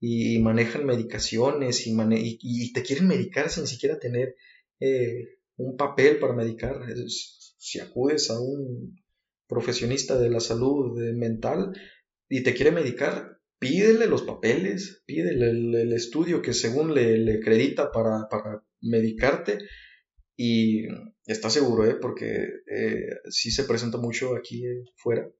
y, 0.00 0.38
manejan 0.38 0.86
medicaciones 0.86 1.86
y, 1.86 1.94
y, 2.40 2.72
te 2.72 2.82
quieren 2.82 3.08
medicar 3.08 3.50
sin 3.50 3.66
siquiera 3.66 3.98
tener 3.98 4.36
eh, 4.80 5.38
un 5.56 5.76
papel 5.76 6.18
para 6.18 6.34
medicar. 6.34 6.80
Si 7.06 7.78
acudes 7.78 8.30
a 8.30 8.40
un 8.40 8.98
profesionista 9.46 10.18
de 10.18 10.30
la 10.30 10.40
salud 10.40 10.98
mental 11.14 11.72
y 12.28 12.42
te 12.42 12.54
quiere 12.54 12.70
medicar, 12.70 13.40
pídele 13.58 14.06
los 14.06 14.22
papeles, 14.22 15.02
pídele 15.04 15.50
el, 15.50 15.92
estudio 15.92 16.40
que 16.40 16.54
según 16.54 16.94
le, 16.94 17.34
acredita 17.34 17.92
para, 17.92 18.26
medicarte 18.80 19.58
y 20.42 20.86
está 21.26 21.50
seguro, 21.50 21.84
¿eh? 21.84 21.96
porque 22.00 22.48
eh, 22.66 23.10
sí 23.28 23.50
se 23.50 23.64
presenta 23.64 23.98
mucho 23.98 24.34
aquí 24.34 24.64
fuera, 24.96 25.30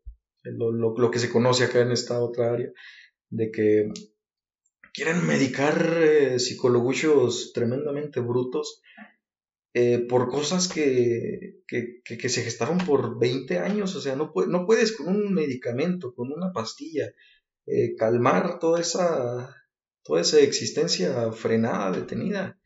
lo, 0.42 1.11
que 1.11 1.19
se 1.19 1.30
conoce 1.30 1.64
acá 1.64 1.80
en 1.80 1.92
esta 1.92 2.21
otra 2.21 2.52
área, 2.52 2.71
de 3.30 3.50
que 3.50 3.88
quieren 4.92 5.26
medicar 5.26 6.02
eh, 6.02 6.38
psicólogos 6.38 7.54
tremendamente 7.54 8.21
brutos 8.21 8.83
eh, 9.73 10.00
por 10.00 10.28
cosas 10.28 10.69
que, 10.69 11.62
que, 11.66 12.28
se 12.28 12.42
gestaron 12.42 12.76
por 12.76 13.19
20 13.19 13.59
años, 13.59 13.97
o 13.97 14.02
sea, 14.02 14.16
no, 14.16 14.35
puedes 14.35 14.95
con 14.95 15.16
un 15.16 15.33
medicamento, 15.33 16.12
con 16.14 16.30
una 16.30 16.52
pastilla, 16.52 17.11
calmar 17.97 18.59
toda 18.59 18.83
esa, 18.83 19.57
toda 20.02 20.21
esa 20.21 20.40
existencia 20.40 21.33
frenada, 21.33 21.92
detenida. 21.92 22.60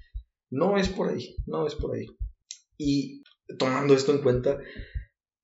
No 0.54 0.78
es 0.78 0.88
por 0.88 1.10
ahí, 1.10 1.34
no 1.46 1.66
es 1.66 1.74
por 1.74 1.96
ahí. 1.96 2.06
Y 2.78 3.24
tomando 3.58 3.92
esto 3.92 4.12
en 4.12 4.22
cuenta, 4.22 4.60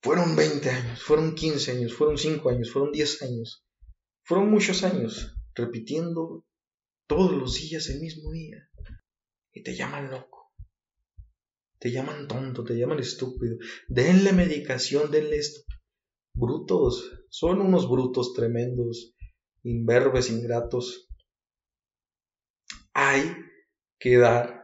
fueron 0.00 0.36
20 0.36 0.70
años, 0.70 1.02
fueron 1.02 1.34
15 1.34 1.72
años, 1.72 1.94
fueron 1.94 2.16
5 2.16 2.48
años, 2.48 2.70
fueron 2.70 2.92
10 2.92 3.22
años, 3.22 3.66
fueron 4.22 4.50
muchos 4.50 4.84
años 4.84 5.36
repitiendo 5.54 6.46
todos 7.08 7.32
los 7.32 7.54
días 7.54 7.88
el 7.88 8.00
mismo 8.00 8.30
día. 8.30 8.58
Y 9.52 9.64
te 9.64 9.74
llaman 9.74 10.12
loco, 10.12 10.52
te 11.80 11.90
llaman 11.90 12.28
tonto, 12.28 12.62
te 12.62 12.78
llaman 12.78 13.00
estúpido. 13.00 13.56
Denle 13.88 14.32
medicación, 14.32 15.10
denle 15.10 15.38
esto. 15.38 15.60
Brutos, 16.34 17.24
son 17.30 17.60
unos 17.60 17.90
brutos 17.90 18.32
tremendos 18.32 19.16
imberbes, 19.64 20.30
ingratos. 20.30 21.08
Hay 22.94 23.34
que 23.98 24.16
dar 24.16 24.59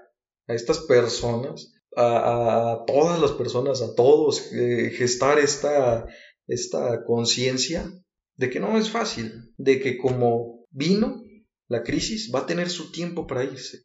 a 0.46 0.54
estas 0.54 0.80
personas, 0.80 1.74
a, 1.96 2.84
todas 2.86 3.20
las 3.20 3.32
personas, 3.32 3.82
a 3.82 3.94
todos, 3.94 4.52
eh, 4.52 4.90
gestar 4.90 5.38
esta, 5.38 6.06
esta 6.46 7.04
conciencia 7.04 7.90
de 8.36 8.50
que 8.50 8.60
no 8.60 8.78
es 8.78 8.90
fácil, 8.90 9.52
de 9.56 9.80
que 9.80 9.96
como 9.96 10.66
vino 10.70 11.22
la 11.68 11.82
crisis, 11.82 12.30
va 12.34 12.40
a 12.40 12.46
tener 12.46 12.70
su 12.70 12.92
tiempo 12.92 13.26
para 13.26 13.44
irse. 13.44 13.84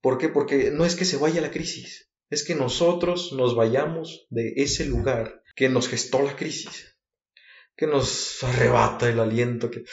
¿Por 0.00 0.18
qué? 0.18 0.28
Porque 0.28 0.70
no 0.70 0.84
es 0.84 0.96
que 0.96 1.04
se 1.04 1.16
vaya 1.16 1.40
la 1.40 1.50
crisis, 1.50 2.10
es 2.30 2.44
que 2.44 2.54
nosotros 2.54 3.32
nos 3.32 3.54
vayamos 3.54 4.26
de 4.30 4.54
ese 4.56 4.86
lugar 4.86 5.42
que 5.56 5.68
nos 5.68 5.88
gestó 5.88 6.22
la 6.22 6.36
crisis, 6.36 6.96
que 7.76 7.86
nos 7.86 8.42
arrebata 8.42 9.08
el 9.08 9.20
aliento, 9.20 9.70
que 9.70 9.84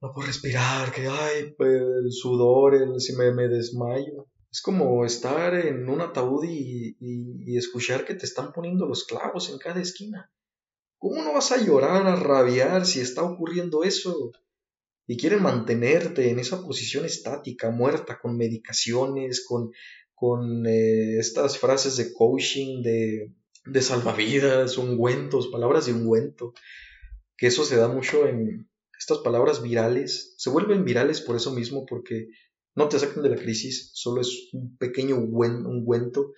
no 0.00 0.12
puedo 0.12 0.26
respirar, 0.26 0.92
que 0.92 1.06
ay, 1.06 1.54
pues, 1.56 1.80
el 1.80 2.12
sudor, 2.12 2.74
el, 2.74 3.00
si 3.00 3.14
me, 3.14 3.32
me 3.32 3.48
desmayo. 3.48 4.28
Es 4.52 4.60
como 4.60 5.06
estar 5.06 5.54
en 5.54 5.88
un 5.88 6.02
ataúd 6.02 6.44
y, 6.44 7.56
escuchar 7.56 8.04
que 8.04 8.14
te 8.14 8.26
están 8.26 8.52
poniendo 8.52 8.86
los 8.86 9.04
clavos 9.04 9.48
en 9.48 9.58
cada 9.58 9.80
esquina. 9.80 10.30
¿Cómo 10.98 11.22
no 11.22 11.32
vas 11.32 11.52
a 11.52 11.64
llorar, 11.64 12.06
a 12.06 12.16
rabiar 12.16 12.84
si 12.84 13.00
está 13.00 13.22
ocurriendo 13.22 13.82
eso? 13.82 14.32
Y 15.06 15.16
quieren 15.16 15.42
mantenerte 15.42 16.28
en 16.28 16.38
esa 16.38 16.62
posición 16.62 17.06
estática, 17.06 17.70
muerta, 17.70 18.18
con 18.20 18.36
medicaciones, 18.36 19.44
con, 19.46 19.72
con 20.14 20.66
eh, 20.66 21.18
estas 21.18 21.58
frases 21.58 21.96
de 21.96 22.12
coaching, 22.12 22.82
de, 22.82 23.32
de 23.64 23.82
salvavidas, 23.82 24.76
ungüentos, 24.76 25.48
palabras 25.48 25.86
de 25.86 25.94
ungüento, 25.94 26.52
que 27.38 27.46
eso 27.46 27.64
se 27.64 27.76
da 27.76 27.88
mucho 27.88 28.28
en 28.28 28.68
estas 28.98 29.18
palabras 29.18 29.62
virales, 29.62 30.34
se 30.36 30.50
vuelven 30.50 30.84
virales 30.84 31.22
por 31.22 31.36
eso 31.36 31.52
mismo, 31.52 31.86
porque 31.86 32.28
no 32.74 32.88
te 32.88 32.98
sacan 32.98 33.22
de 33.22 33.30
la 33.30 33.36
crisis, 33.36 33.90
solo 33.94 34.20
es 34.20 34.48
un 34.52 34.76
pequeño 34.76 35.16
ungüento 35.16 36.32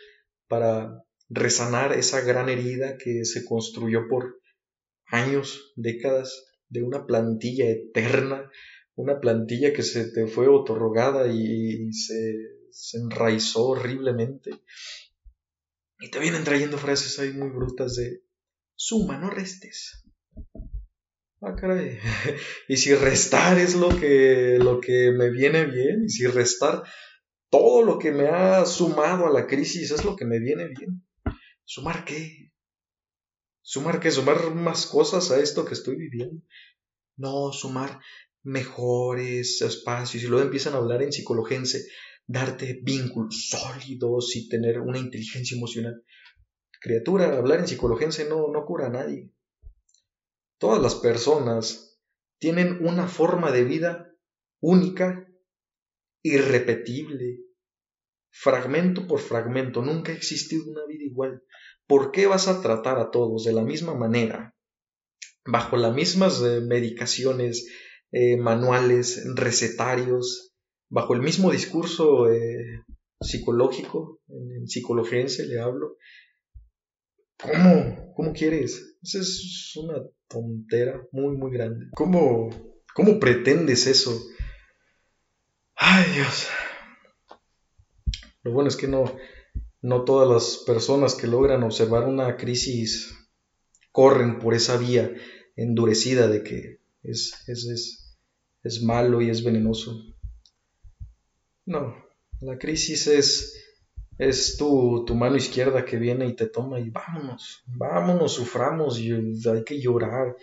para 0.48 1.04
resanar 1.28 1.92
esa 1.92 2.20
gran 2.20 2.48
herida 2.48 2.96
que 2.98 3.24
se 3.24 3.44
construyó 3.44 4.08
por 4.08 4.40
años, 5.06 5.72
décadas, 5.76 6.46
de 6.68 6.82
una 6.82 7.06
plantilla 7.06 7.68
eterna, 7.68 8.50
una 8.96 9.20
plantilla 9.20 9.72
que 9.72 9.82
se 9.82 10.10
te 10.10 10.26
fue 10.26 10.48
otorgada 10.48 11.32
y 11.32 11.92
se, 11.92 12.34
se 12.70 12.98
enraizó 12.98 13.68
horriblemente. 13.68 14.50
Y 16.00 16.10
te 16.10 16.18
vienen 16.18 16.44
trayendo 16.44 16.78
frases 16.78 17.18
ahí 17.18 17.32
muy 17.32 17.50
brutas 17.50 17.96
de 17.96 18.22
suma, 18.74 19.18
no 19.18 19.30
restes. 19.30 20.03
Ah, 21.46 21.54
caray. 21.54 21.98
y 22.68 22.76
si 22.78 22.94
restar 22.94 23.58
es 23.58 23.74
lo 23.74 23.90
que, 23.90 24.56
lo 24.58 24.80
que 24.80 25.10
me 25.12 25.28
viene 25.28 25.66
bien, 25.66 26.04
y 26.04 26.08
si 26.08 26.26
restar 26.26 26.82
todo 27.50 27.82
lo 27.82 27.98
que 27.98 28.12
me 28.12 28.28
ha 28.28 28.64
sumado 28.64 29.26
a 29.26 29.30
la 29.30 29.46
crisis 29.46 29.90
es 29.90 30.04
lo 30.04 30.16
que 30.16 30.24
me 30.24 30.38
viene 30.38 30.68
bien. 30.68 31.04
¿Sumar 31.64 32.06
qué? 32.06 32.50
¿Sumar 33.60 34.00
qué? 34.00 34.10
¿Sumar 34.10 34.54
más 34.54 34.86
cosas 34.86 35.30
a 35.30 35.38
esto 35.38 35.66
que 35.66 35.74
estoy 35.74 35.96
viviendo? 35.96 36.42
No, 37.18 37.52
sumar 37.52 38.00
mejores 38.42 39.60
espacios. 39.60 40.24
Y 40.24 40.28
luego 40.28 40.46
empiezan 40.46 40.72
a 40.72 40.78
hablar 40.78 41.02
en 41.02 41.12
psicologense, 41.12 41.84
darte 42.26 42.80
vínculos 42.82 43.50
sólidos 43.50 44.34
y 44.34 44.48
tener 44.48 44.80
una 44.80 44.98
inteligencia 44.98 45.58
emocional. 45.58 46.02
Criatura, 46.80 47.36
hablar 47.36 47.58
en 47.58 47.68
psicologense 47.68 48.26
no, 48.30 48.48
no 48.50 48.64
cura 48.64 48.86
a 48.86 48.90
nadie. 48.90 49.33
Todas 50.58 50.82
las 50.82 50.94
personas 50.94 52.00
tienen 52.38 52.84
una 52.84 53.08
forma 53.08 53.50
de 53.50 53.64
vida 53.64 54.14
única, 54.60 55.26
irrepetible, 56.22 57.40
fragmento 58.30 59.06
por 59.06 59.20
fragmento. 59.20 59.82
Nunca 59.82 60.12
ha 60.12 60.14
existido 60.14 60.64
una 60.70 60.84
vida 60.86 61.04
igual. 61.04 61.42
¿Por 61.86 62.12
qué 62.12 62.26
vas 62.26 62.48
a 62.48 62.62
tratar 62.62 62.98
a 62.98 63.10
todos 63.10 63.44
de 63.44 63.52
la 63.52 63.62
misma 63.62 63.94
manera, 63.94 64.54
bajo 65.44 65.76
las 65.76 65.94
mismas 65.94 66.42
eh, 66.42 66.60
medicaciones, 66.60 67.68
eh, 68.10 68.36
manuales, 68.36 69.22
recetarios, 69.34 70.54
bajo 70.88 71.14
el 71.14 71.20
mismo 71.20 71.50
discurso 71.50 72.30
eh, 72.30 72.84
psicológico, 73.20 74.20
en, 74.28 74.66
psicología 74.66 75.26
le 75.46 75.60
hablo? 75.60 75.96
¿Cómo? 77.38 78.14
¿Cómo 78.14 78.32
quieres? 78.32 78.93
Esa 79.04 79.18
es 79.18 79.76
una 79.76 80.02
tontera 80.28 81.06
muy, 81.12 81.36
muy 81.36 81.52
grande. 81.52 81.88
¿Cómo, 81.94 82.48
cómo 82.94 83.20
pretendes 83.20 83.86
eso? 83.86 84.18
Ay, 85.74 86.10
Dios. 86.14 86.48
Lo 88.44 88.52
bueno 88.52 88.68
es 88.68 88.76
que 88.76 88.88
no, 88.88 89.14
no 89.82 90.04
todas 90.04 90.26
las 90.26 90.64
personas 90.64 91.14
que 91.14 91.26
logran 91.26 91.62
observar 91.64 92.04
una 92.08 92.38
crisis 92.38 93.14
corren 93.92 94.38
por 94.38 94.54
esa 94.54 94.78
vía 94.78 95.12
endurecida 95.54 96.26
de 96.26 96.42
que 96.42 96.80
es, 97.02 97.46
es, 97.46 97.66
es, 97.66 98.16
es 98.62 98.82
malo 98.82 99.20
y 99.20 99.28
es 99.28 99.44
venenoso. 99.44 100.02
No, 101.66 101.94
la 102.40 102.56
crisis 102.56 103.06
es 103.06 103.73
es 104.18 104.56
tu, 104.56 105.04
tu, 105.06 105.14
mano 105.14 105.36
izquierda 105.36 105.84
que 105.84 105.96
viene 105.96 106.26
y 106.26 106.34
te 106.34 106.46
toma 106.46 106.78
y 106.78 106.90
vámonos, 106.90 107.64
vámonos, 107.66 108.32
suframos 108.32 108.98
y 108.98 109.12
hay 109.12 109.64
que 109.64 109.80
llorar. 109.80 110.36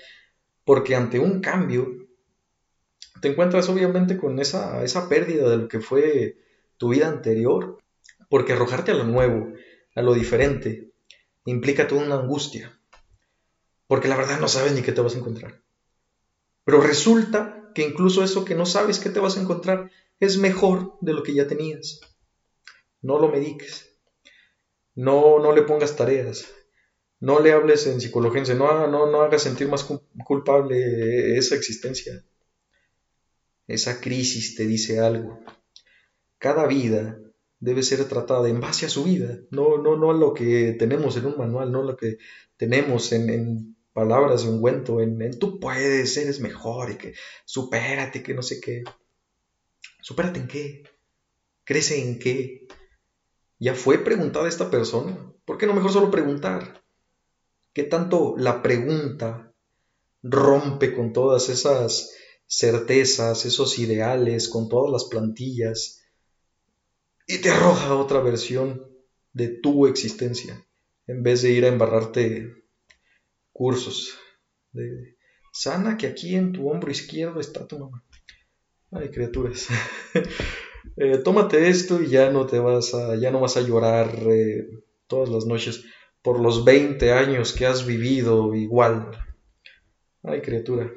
Porque 0.66 0.96
ante 0.96 1.20
un 1.20 1.42
cambio 1.42 1.88
te 3.22 3.30
encuentras 3.30 3.70
obviamente 3.70 4.18
con 4.18 4.40
esa, 4.40 4.84
esa 4.84 5.08
pérdida 5.08 5.50
de 5.50 5.58
lo 5.58 5.68
que 5.68 5.80
fue 5.80 6.38
tu 6.78 6.90
vida 6.90 7.08
anterior. 7.08 7.78
Porque 8.30 8.54
arrojarte 8.54 8.92
a 8.92 8.96
lo 8.96 9.04
nuevo, 9.04 9.54
a 9.96 10.02
lo 10.02 10.14
diferente, 10.14 10.92
implica 11.46 11.88
toda 11.88 12.06
una 12.06 12.16
angustia. 12.16 12.80
Porque 13.88 14.08
la 14.08 14.16
verdad 14.16 14.40
no 14.40 14.48
sabes 14.48 14.74
ni 14.74 14.82
qué 14.82 14.92
te 14.92 15.02
vas 15.02 15.16
a 15.16 15.18
encontrar. 15.18 15.62
Pero 16.64 16.82
resulta 16.82 17.72
que 17.76 17.84
incluso 17.84 18.24
eso 18.24 18.46
que 18.46 18.56
no 18.56 18.66
sabes 18.66 19.00
qué 19.00 19.10
te 19.10 19.20
vas 19.20 19.38
a 19.38 19.42
encontrar 19.42 19.92
es 20.20 20.38
mejor 20.38 20.98
de 21.02 21.14
lo 21.14 21.24
que 21.24 21.34
ya 21.34 21.48
tenías 21.48 22.02
no 23.02 23.20
lo 23.20 23.30
mediques, 23.30 23.90
no, 24.96 25.40
no 25.40 25.54
le 25.54 25.64
pongas 25.64 25.96
tareas, 25.96 26.48
no 27.20 27.40
le 27.40 27.54
hables 27.54 27.88
en 27.88 28.02
psicología, 28.02 28.42
no, 28.56 28.88
no, 28.88 29.10
no 29.10 29.22
hagas 29.22 29.44
sentir 29.44 29.68
más 29.68 29.88
culpable 30.26 31.38
esa 31.38 31.56
existencia. 31.56 32.24
Esa 33.68 34.02
crisis 34.02 34.56
te 34.56 34.66
dice 34.66 35.00
algo. 35.00 35.40
Cada 36.40 36.66
vida 36.66 37.20
debe 37.60 37.84
ser 37.84 38.04
tratada 38.06 38.50
en 38.50 38.60
base 38.60 38.88
a 38.88 38.90
su 38.90 39.04
vida, 39.04 39.40
no, 39.52 39.78
no, 39.78 39.96
no 39.96 40.10
a 40.10 40.14
lo 40.14 40.34
que 40.34 40.76
tenemos 40.78 41.16
en 41.16 41.28
un 41.28 41.38
manual, 41.38 41.72
no 41.72 41.82
a 41.82 41.86
lo 41.86 41.96
que 41.96 42.18
tenemos 42.58 43.12
en, 43.14 43.78
palabras 43.94 44.44
de 44.44 44.50
ungüento, 44.50 45.02
en, 45.02 45.22
en 45.22 45.38
tú 45.38 45.60
puedes, 45.60 46.16
eres 46.18 46.40
mejor 46.40 46.92
y 46.92 46.96
que 46.96 47.14
supérate, 47.46 48.24
que 48.24 48.34
no 48.34 48.42
sé 48.42 48.60
qué. 48.62 48.84
¿Supérate 50.02 50.40
en 50.40 50.48
qué? 50.48 50.84
¿Crece 51.66 52.02
en 52.02 52.18
qué? 52.18 52.68
¿Ya 53.62 53.76
fue 53.76 54.00
preguntada 54.00 54.50
esta 54.50 54.72
persona? 54.72 55.16
¿Por 55.46 55.60
qué 55.60 55.68
no 55.68 55.76
mejor 55.76 55.92
solo 55.92 56.10
preguntar? 56.10 56.84
¿Qué 57.74 57.84
tanto 57.84 58.34
la 58.36 58.64
pregunta 58.64 59.54
rompe 60.24 60.96
con 60.96 61.14
todas 61.14 61.48
esas 61.50 62.12
certezas, 62.48 63.46
esos 63.46 63.78
ideales, 63.78 64.50
con 64.50 64.68
todas 64.68 64.92
las 64.92 65.06
plantillas 65.06 66.02
y 67.28 67.38
te 67.38 67.52
arroja 67.52 67.96
otra 67.96 68.20
versión 68.20 68.84
de 69.32 69.50
tu 69.50 69.86
existencia 69.86 70.66
en 71.06 71.22
vez 71.22 71.44
de 71.44 71.52
ir 71.52 71.66
a 71.66 71.68
embarrarte 71.68 72.66
cursos 73.54 74.18
de 74.72 75.18
sana 75.54 75.98
que 75.98 76.08
aquí 76.08 76.34
en 76.34 76.52
tu 76.52 76.68
hombro 76.68 76.90
izquierdo 76.90 77.40
está 77.40 77.68
tu 77.68 77.78
mamá. 77.78 78.04
Ay, 78.90 79.12
criaturas. 79.12 79.68
Eh, 80.98 81.20
tómate 81.20 81.70
esto 81.70 82.02
y 82.02 82.10
ya 82.10 82.30
no 82.32 82.46
te 82.46 82.60
vas 82.60 82.94
a, 82.94 83.16
ya 83.16 83.32
no 83.32 83.40
vas 83.40 83.58
a 83.58 83.62
llorar 83.62 84.12
eh, 84.30 84.68
todas 85.08 85.30
las 85.30 85.46
noches 85.46 85.84
por 86.22 86.40
los 86.40 86.66
20 86.66 87.14
años 87.14 87.54
que 87.54 87.66
has 87.66 87.86
vivido 87.86 88.54
igual. 88.56 89.12
Ay, 90.24 90.42
criatura, 90.42 90.92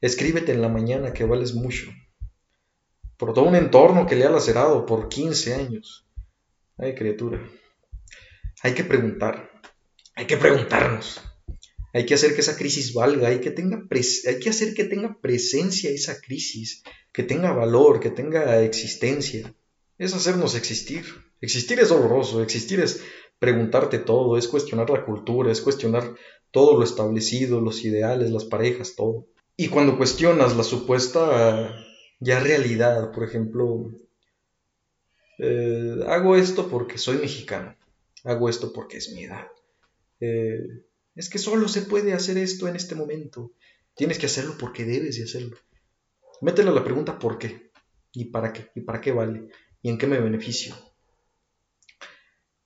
escríbete 0.00 0.52
en 0.52 0.62
la 0.62 0.68
mañana 0.68 1.12
que 1.12 1.24
vales 1.24 1.54
mucho. 1.54 1.86
Por 3.16 3.32
todo 3.32 3.46
un 3.46 3.56
entorno 3.56 4.06
que 4.06 4.16
le 4.16 4.26
ha 4.26 4.30
lacerado 4.30 4.84
por 4.84 5.08
15 5.08 5.54
años. 5.54 6.06
Ay, 6.76 6.94
criatura. 6.94 7.40
Hay 8.62 8.74
que 8.74 8.84
preguntar. 8.84 9.50
Hay 10.14 10.26
que 10.26 10.36
preguntarnos. 10.36 11.20
Hay 11.94 12.04
que 12.04 12.12
hacer 12.12 12.34
que 12.34 12.42
esa 12.42 12.56
crisis 12.58 12.92
valga. 12.92 13.28
Hay 13.28 13.40
que, 13.40 13.50
tenga 13.50 13.82
hay 13.90 14.38
que 14.38 14.50
hacer 14.50 14.74
que 14.74 14.84
tenga 14.84 15.18
presencia 15.18 15.88
esa 15.88 16.20
crisis 16.20 16.82
que 17.16 17.22
tenga 17.22 17.50
valor, 17.52 17.98
que 17.98 18.10
tenga 18.10 18.60
existencia. 18.60 19.54
Es 19.96 20.12
hacernos 20.12 20.54
existir. 20.54 21.06
Existir 21.40 21.80
es 21.80 21.88
doloroso, 21.88 22.42
existir 22.42 22.78
es 22.78 23.02
preguntarte 23.38 23.98
todo, 23.98 24.36
es 24.36 24.48
cuestionar 24.48 24.90
la 24.90 25.02
cultura, 25.02 25.50
es 25.50 25.62
cuestionar 25.62 26.14
todo 26.50 26.76
lo 26.76 26.84
establecido, 26.84 27.62
los 27.62 27.82
ideales, 27.86 28.30
las 28.30 28.44
parejas, 28.44 28.96
todo. 28.96 29.28
Y 29.56 29.68
cuando 29.68 29.96
cuestionas 29.96 30.58
la 30.58 30.62
supuesta 30.62 31.74
ya 32.20 32.38
realidad, 32.38 33.12
por 33.12 33.24
ejemplo, 33.24 33.94
eh, 35.38 35.96
hago 36.08 36.36
esto 36.36 36.68
porque 36.68 36.98
soy 36.98 37.16
mexicano, 37.16 37.74
hago 38.24 38.50
esto 38.50 38.74
porque 38.74 38.98
es 38.98 39.10
mi 39.14 39.24
edad. 39.24 39.46
Eh, 40.20 40.82
es 41.14 41.30
que 41.30 41.38
solo 41.38 41.66
se 41.68 41.80
puede 41.80 42.12
hacer 42.12 42.36
esto 42.36 42.68
en 42.68 42.76
este 42.76 42.94
momento. 42.94 43.52
Tienes 43.94 44.18
que 44.18 44.26
hacerlo 44.26 44.56
porque 44.58 44.84
debes 44.84 45.16
de 45.16 45.24
hacerlo. 45.24 45.56
Métele 46.42 46.72
la 46.72 46.84
pregunta 46.84 47.18
¿por 47.18 47.38
qué? 47.38 47.70
¿Y 48.12 48.26
para 48.26 48.52
qué? 48.52 48.70
¿Y 48.74 48.80
para 48.82 49.00
qué 49.00 49.12
vale? 49.12 49.48
¿Y 49.82 49.90
en 49.90 49.98
qué 49.98 50.06
me 50.06 50.20
beneficio? 50.20 50.74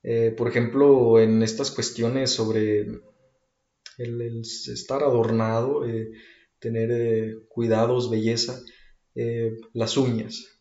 Eh, 0.02 0.34
por 0.36 0.48
ejemplo, 0.48 1.20
en 1.20 1.42
estas 1.42 1.70
cuestiones 1.70 2.30
sobre 2.30 2.86
el, 3.98 4.40
estar 4.42 5.02
adornado, 5.02 5.86
eh, 5.86 6.10
tener 6.58 6.90
eh, 6.90 7.36
cuidados, 7.48 8.10
belleza, 8.10 8.60
las 9.74 9.98
uñas. 9.98 10.60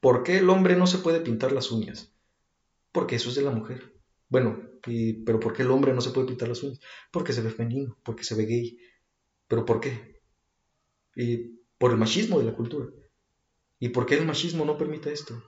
¿Por 0.00 0.22
qué 0.22 0.38
el 0.38 0.48
hombre 0.48 0.76
no 0.76 0.86
se 0.86 0.98
puede 0.98 1.20
pintar 1.20 1.52
las 1.52 1.70
uñas? 1.70 2.14
Porque 2.92 3.16
eso 3.16 3.28
es 3.28 3.34
de 3.34 3.42
la 3.42 3.50
mujer. 3.50 3.92
Bueno, 4.28 4.58
pero 5.26 5.38
¿por 5.38 5.52
qué 5.52 5.62
el 5.62 5.70
hombre 5.70 5.92
no 5.92 6.00
se 6.00 6.10
puede 6.10 6.28
pintar 6.28 6.48
las 6.48 6.62
uñas? 6.62 6.80
Porque 7.12 7.34
se 7.34 7.42
ve 7.42 7.50
femenino, 7.50 7.98
porque 8.02 8.24
se 8.24 8.34
ve 8.34 8.46
gay. 8.46 8.78
¿Pero 9.48 9.66
por 9.66 9.80
qué? 9.80 10.22
Y 11.14 11.59
por 11.80 11.92
el 11.92 11.96
machismo 11.96 12.38
de 12.38 12.44
la 12.44 12.52
cultura. 12.52 12.90
¿Y 13.78 13.88
por 13.88 14.04
qué 14.04 14.16
el 14.16 14.26
machismo 14.26 14.66
no 14.66 14.76
permite 14.76 15.14
esto? 15.14 15.42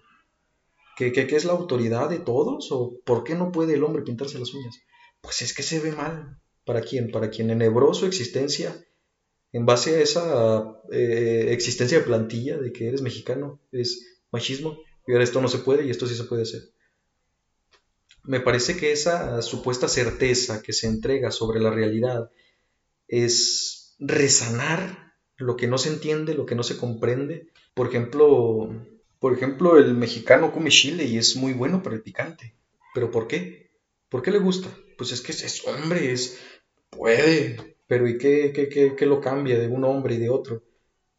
¿Que, 0.96 1.12
que, 1.12 1.36
es 1.36 1.44
la 1.44 1.52
autoridad 1.52 2.08
de 2.08 2.20
todos? 2.20 2.72
¿O 2.72 2.98
por 3.04 3.22
qué 3.22 3.34
no 3.34 3.52
puede 3.52 3.74
el 3.74 3.84
hombre 3.84 4.02
pintarse 4.02 4.38
las 4.38 4.54
uñas? 4.54 4.80
Pues 5.20 5.42
es 5.42 5.52
que 5.52 5.62
se 5.62 5.78
ve 5.78 5.92
mal. 5.92 6.38
¿Para 6.64 6.80
quién? 6.80 7.10
Para 7.10 7.28
quien 7.28 7.50
enhebró 7.50 7.92
su 7.92 8.06
existencia 8.06 8.82
en 9.52 9.66
base 9.66 9.96
a 9.96 10.00
esa 10.00 10.80
eh, 10.90 11.48
existencia 11.50 11.98
de 11.98 12.04
plantilla 12.04 12.56
de 12.56 12.72
que 12.72 12.88
eres 12.88 13.02
mexicano, 13.02 13.60
es 13.70 14.22
machismo, 14.30 14.78
y 15.06 15.12
ahora 15.12 15.24
esto 15.24 15.42
no 15.42 15.48
se 15.48 15.58
puede 15.58 15.84
y 15.84 15.90
esto 15.90 16.06
sí 16.06 16.14
se 16.14 16.24
puede 16.24 16.42
hacer. 16.42 16.62
Me 18.22 18.40
parece 18.40 18.78
que 18.78 18.92
esa 18.92 19.42
supuesta 19.42 19.86
certeza 19.86 20.62
que 20.62 20.72
se 20.72 20.86
entrega 20.86 21.30
sobre 21.30 21.60
la 21.60 21.70
realidad 21.70 22.30
es 23.06 23.96
resanar 23.98 25.11
lo 25.42 25.56
que 25.56 25.66
no 25.66 25.78
se 25.78 25.90
entiende, 25.90 26.34
lo 26.34 26.46
que 26.46 26.54
no 26.54 26.62
se 26.62 26.76
comprende. 26.76 27.46
Por 27.74 27.88
ejemplo, 27.88 28.70
por 29.18 29.32
ejemplo, 29.32 29.76
el 29.78 29.94
mexicano 29.94 30.52
come 30.52 30.70
chile 30.70 31.04
y 31.04 31.18
es 31.18 31.36
muy 31.36 31.52
bueno 31.52 31.82
para 31.82 31.96
el 31.96 32.02
picante. 32.02 32.54
¿Pero 32.94 33.10
por 33.10 33.26
qué? 33.26 33.70
¿Por 34.08 34.22
qué 34.22 34.30
le 34.30 34.38
gusta? 34.38 34.68
Pues 34.98 35.12
es 35.12 35.20
que 35.20 35.32
es 35.32 35.66
hombre, 35.66 36.12
es 36.12 36.38
puede. 36.90 37.76
Pero 37.86 38.08
¿y 38.08 38.18
qué, 38.18 38.52
qué, 38.52 38.94
qué, 38.96 39.06
lo 39.06 39.20
cambia 39.20 39.58
de 39.58 39.68
un 39.68 39.84
hombre 39.84 40.14
y 40.14 40.18
de 40.18 40.30
otro? 40.30 40.62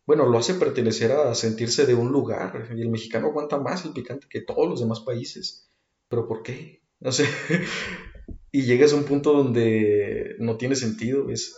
Bueno, 0.06 0.26
lo 0.26 0.38
hace 0.38 0.56
pertenecer 0.56 1.12
a 1.12 1.34
sentirse 1.34 1.86
de 1.86 1.96
un 1.96 2.12
lugar. 2.12 2.70
Y 2.76 2.82
el 2.82 2.90
mexicano 2.90 3.28
aguanta 3.28 3.60
más 3.60 3.86
el 3.86 3.94
picante 3.94 4.28
que 4.30 4.42
todos 4.42 4.70
los 4.70 4.80
demás 4.80 5.02
países. 5.02 5.70
¿Pero 6.08 6.28
por 6.28 6.44
qué? 6.44 6.82
No 7.00 7.12
sé. 7.12 7.26
y 8.52 8.64
llegas 8.64 8.94
a 8.94 8.98
un 8.98 9.06
punto 9.06 9.34
donde 9.34 10.36
no 10.40 10.58
tiene 10.58 10.76
sentido. 10.76 11.30
Es, 11.30 11.56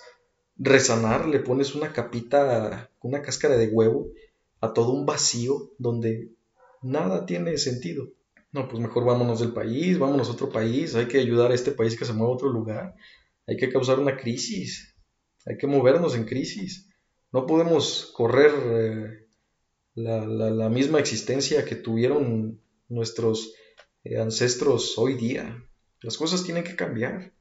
resanar, 0.58 1.28
le 1.28 1.40
pones 1.40 1.76
una 1.76 1.92
capita, 1.94 2.90
una 3.02 3.22
cáscara 3.22 3.58
de 3.58 3.68
huevo 3.68 4.10
a 4.62 4.74
todo 4.74 4.94
un 4.94 5.06
vacío 5.06 5.72
donde 5.78 6.32
nada 6.82 7.26
tiene 7.26 7.58
sentido. 7.58 8.08
No, 8.52 8.68
pues 8.70 8.82
mejor 8.82 9.04
vámonos 9.04 9.40
del 9.42 9.52
país, 9.52 10.00
vámonos 10.00 10.30
a 10.30 10.34
otro 10.34 10.50
país, 10.50 10.96
hay 10.96 11.08
que 11.08 11.20
ayudar 11.20 11.52
a 11.52 11.56
este 11.56 11.72
país 11.72 11.98
que 11.98 12.06
se 12.06 12.14
mueva 12.14 12.32
a 12.32 12.36
otro 12.36 12.50
lugar, 12.50 12.96
hay 13.48 13.58
que 13.58 13.70
causar 13.70 14.00
una 14.00 14.16
crisis, 14.16 14.96
hay 15.46 15.58
que 15.58 15.68
movernos 15.68 16.16
en 16.16 16.26
crisis. 16.26 16.90
No 17.32 17.46
podemos 17.46 18.12
correr 18.16 18.52
eh, 18.56 19.28
la, 19.96 20.70
misma 20.70 21.00
existencia 21.00 21.66
que 21.66 21.76
tuvieron 21.76 22.62
nuestros 22.88 23.54
eh, 24.04 24.18
ancestros 24.20 24.98
hoy 24.98 25.16
día. 25.16 25.64
Las 26.02 26.18
cosas 26.18 26.44
tienen 26.44 26.64
que 26.64 26.76
cambiar. 26.76 27.34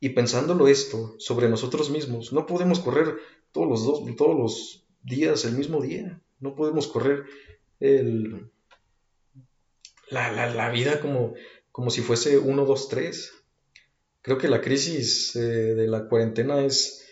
Y 0.00 0.10
pensándolo 0.10 0.66
esto 0.66 1.14
sobre 1.18 1.48
nosotros 1.48 1.90
mismos, 1.90 2.32
no 2.32 2.46
podemos 2.46 2.80
correr 2.80 3.16
todos 3.52 3.68
los, 3.68 3.84
dos, 3.84 4.16
todos 4.16 4.36
los 4.36 4.86
días 5.02 5.44
el 5.44 5.52
mismo 5.52 5.82
día. 5.82 6.20
No 6.40 6.54
podemos 6.54 6.86
correr 6.86 7.26
el, 7.80 8.50
la, 10.10 10.70
vida 10.70 11.00
como, 11.00 11.34
como 11.70 11.90
si 11.90 12.00
fuese 12.00 12.38
1, 12.38 12.64
2, 12.64 12.88
3. 12.88 13.32
Creo 14.22 14.38
que 14.38 14.48
la 14.48 14.60
crisis 14.60 15.36
eh, 15.36 15.40
de 15.40 15.86
la 15.86 16.08
cuarentena 16.08 16.64
es 16.64 17.06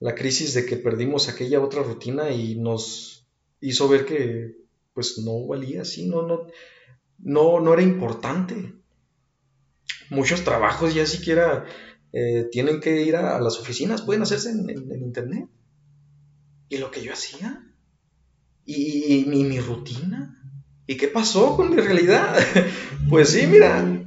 la 0.00 0.14
crisis 0.14 0.54
de 0.54 0.66
que 0.66 0.76
perdimos 0.76 1.28
aquella 1.28 1.60
otra 1.60 1.82
rutina 1.82 2.30
y 2.30 2.56
nos 2.56 3.26
hizo 3.60 3.88
ver 3.88 4.04
que 4.04 4.56
pues 4.92 5.18
no 5.18 5.46
valía 5.46 5.82
así, 5.82 6.06
no, 6.06 6.22
no, 6.22 6.46
no, 7.18 7.60
no 7.60 7.72
era 7.72 7.82
importante. 7.82 8.74
Muchos 10.10 10.44
trabajos 10.44 10.94
ya 10.94 11.06
siquiera 11.06 11.66
eh, 12.16 12.48
tienen 12.52 12.78
que 12.78 13.02
ir 13.02 13.16
a, 13.16 13.40
las 13.40 13.58
oficinas, 13.58 14.02
pueden 14.02 14.22
hacerse 14.22 14.50
en, 14.50 14.70
internet. 15.02 15.48
Y 16.68 16.78
lo 16.78 16.92
que 16.92 17.02
yo 17.02 17.12
hacía, 17.12 17.74
y, 18.64 19.24
mi, 19.26 19.58
rutina, 19.58 20.40
¿y 20.86 20.96
qué 20.96 21.08
pasó 21.08 21.56
con 21.56 21.74
mi 21.74 21.82
realidad? 21.82 22.38
pues 23.10 23.30
sí, 23.30 23.48
mira. 23.48 24.04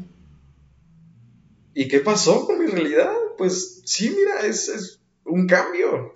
¿Y 1.74 1.89
qué 1.89 2.00
pasó 2.00 2.46
con 2.46 2.60
mi 2.60 2.67
realidad? 2.67 3.12
Pues 3.38 3.82
sí, 3.84 4.10
mira, 4.10 4.48
es 4.48 5.02
un 5.26 5.46
cambio, 5.46 6.13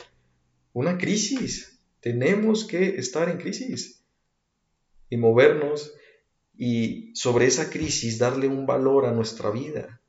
una 0.72 0.98
crisis. 0.98 1.82
Tenemos 2.00 2.64
que 2.64 2.96
estar 2.96 3.28
en 3.28 3.38
crisis 3.38 4.06
y 5.10 5.18
movernos 5.18 5.94
y 6.56 7.14
sobre 7.16 7.48
esa 7.48 7.70
crisis 7.70 8.18
darle 8.18 8.48
un 8.48 8.66
valor 8.66 9.06
a 9.06 9.12
nuestra 9.12 9.52
vida 9.52 10.01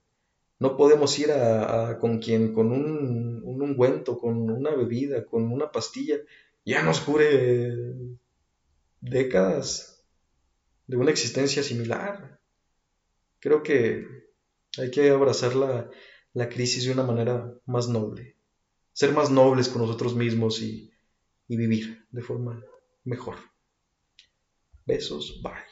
no 0.62 0.76
podemos 0.76 1.18
ir 1.18 1.32
a, 1.32 1.98
con 1.98 2.20
quien, 2.20 2.54
con 2.54 2.70
un, 2.70 3.42
un, 3.44 3.62
ungüento, 3.62 4.16
con 4.16 4.48
una 4.48 4.70
bebida, 4.70 5.26
con 5.26 5.50
una 5.50 5.72
pastilla, 5.72 6.18
ya 6.64 6.84
nos 6.84 7.00
cure 7.00 7.72
décadas 9.00 10.04
de 10.86 10.96
una 10.96 11.10
existencia 11.10 11.64
similar. 11.64 12.38
Creo 13.40 13.64
que 13.64 14.06
hay 14.78 14.92
que 14.92 15.10
abrazar 15.10 15.56
la, 15.56 15.90
la 16.32 16.48
crisis 16.48 16.84
de 16.84 16.92
una 16.92 17.02
manera 17.02 17.52
más 17.66 17.88
noble, 17.88 18.36
ser 18.92 19.12
más 19.12 19.32
nobles 19.32 19.68
con 19.68 19.82
nosotros 19.82 20.14
mismos 20.14 20.62
y, 20.62 20.92
y 21.48 21.56
vivir 21.56 22.06
de 22.12 22.22
forma 22.22 22.62
mejor. 23.02 23.34
Besos, 24.86 25.40
bye. 25.42 25.71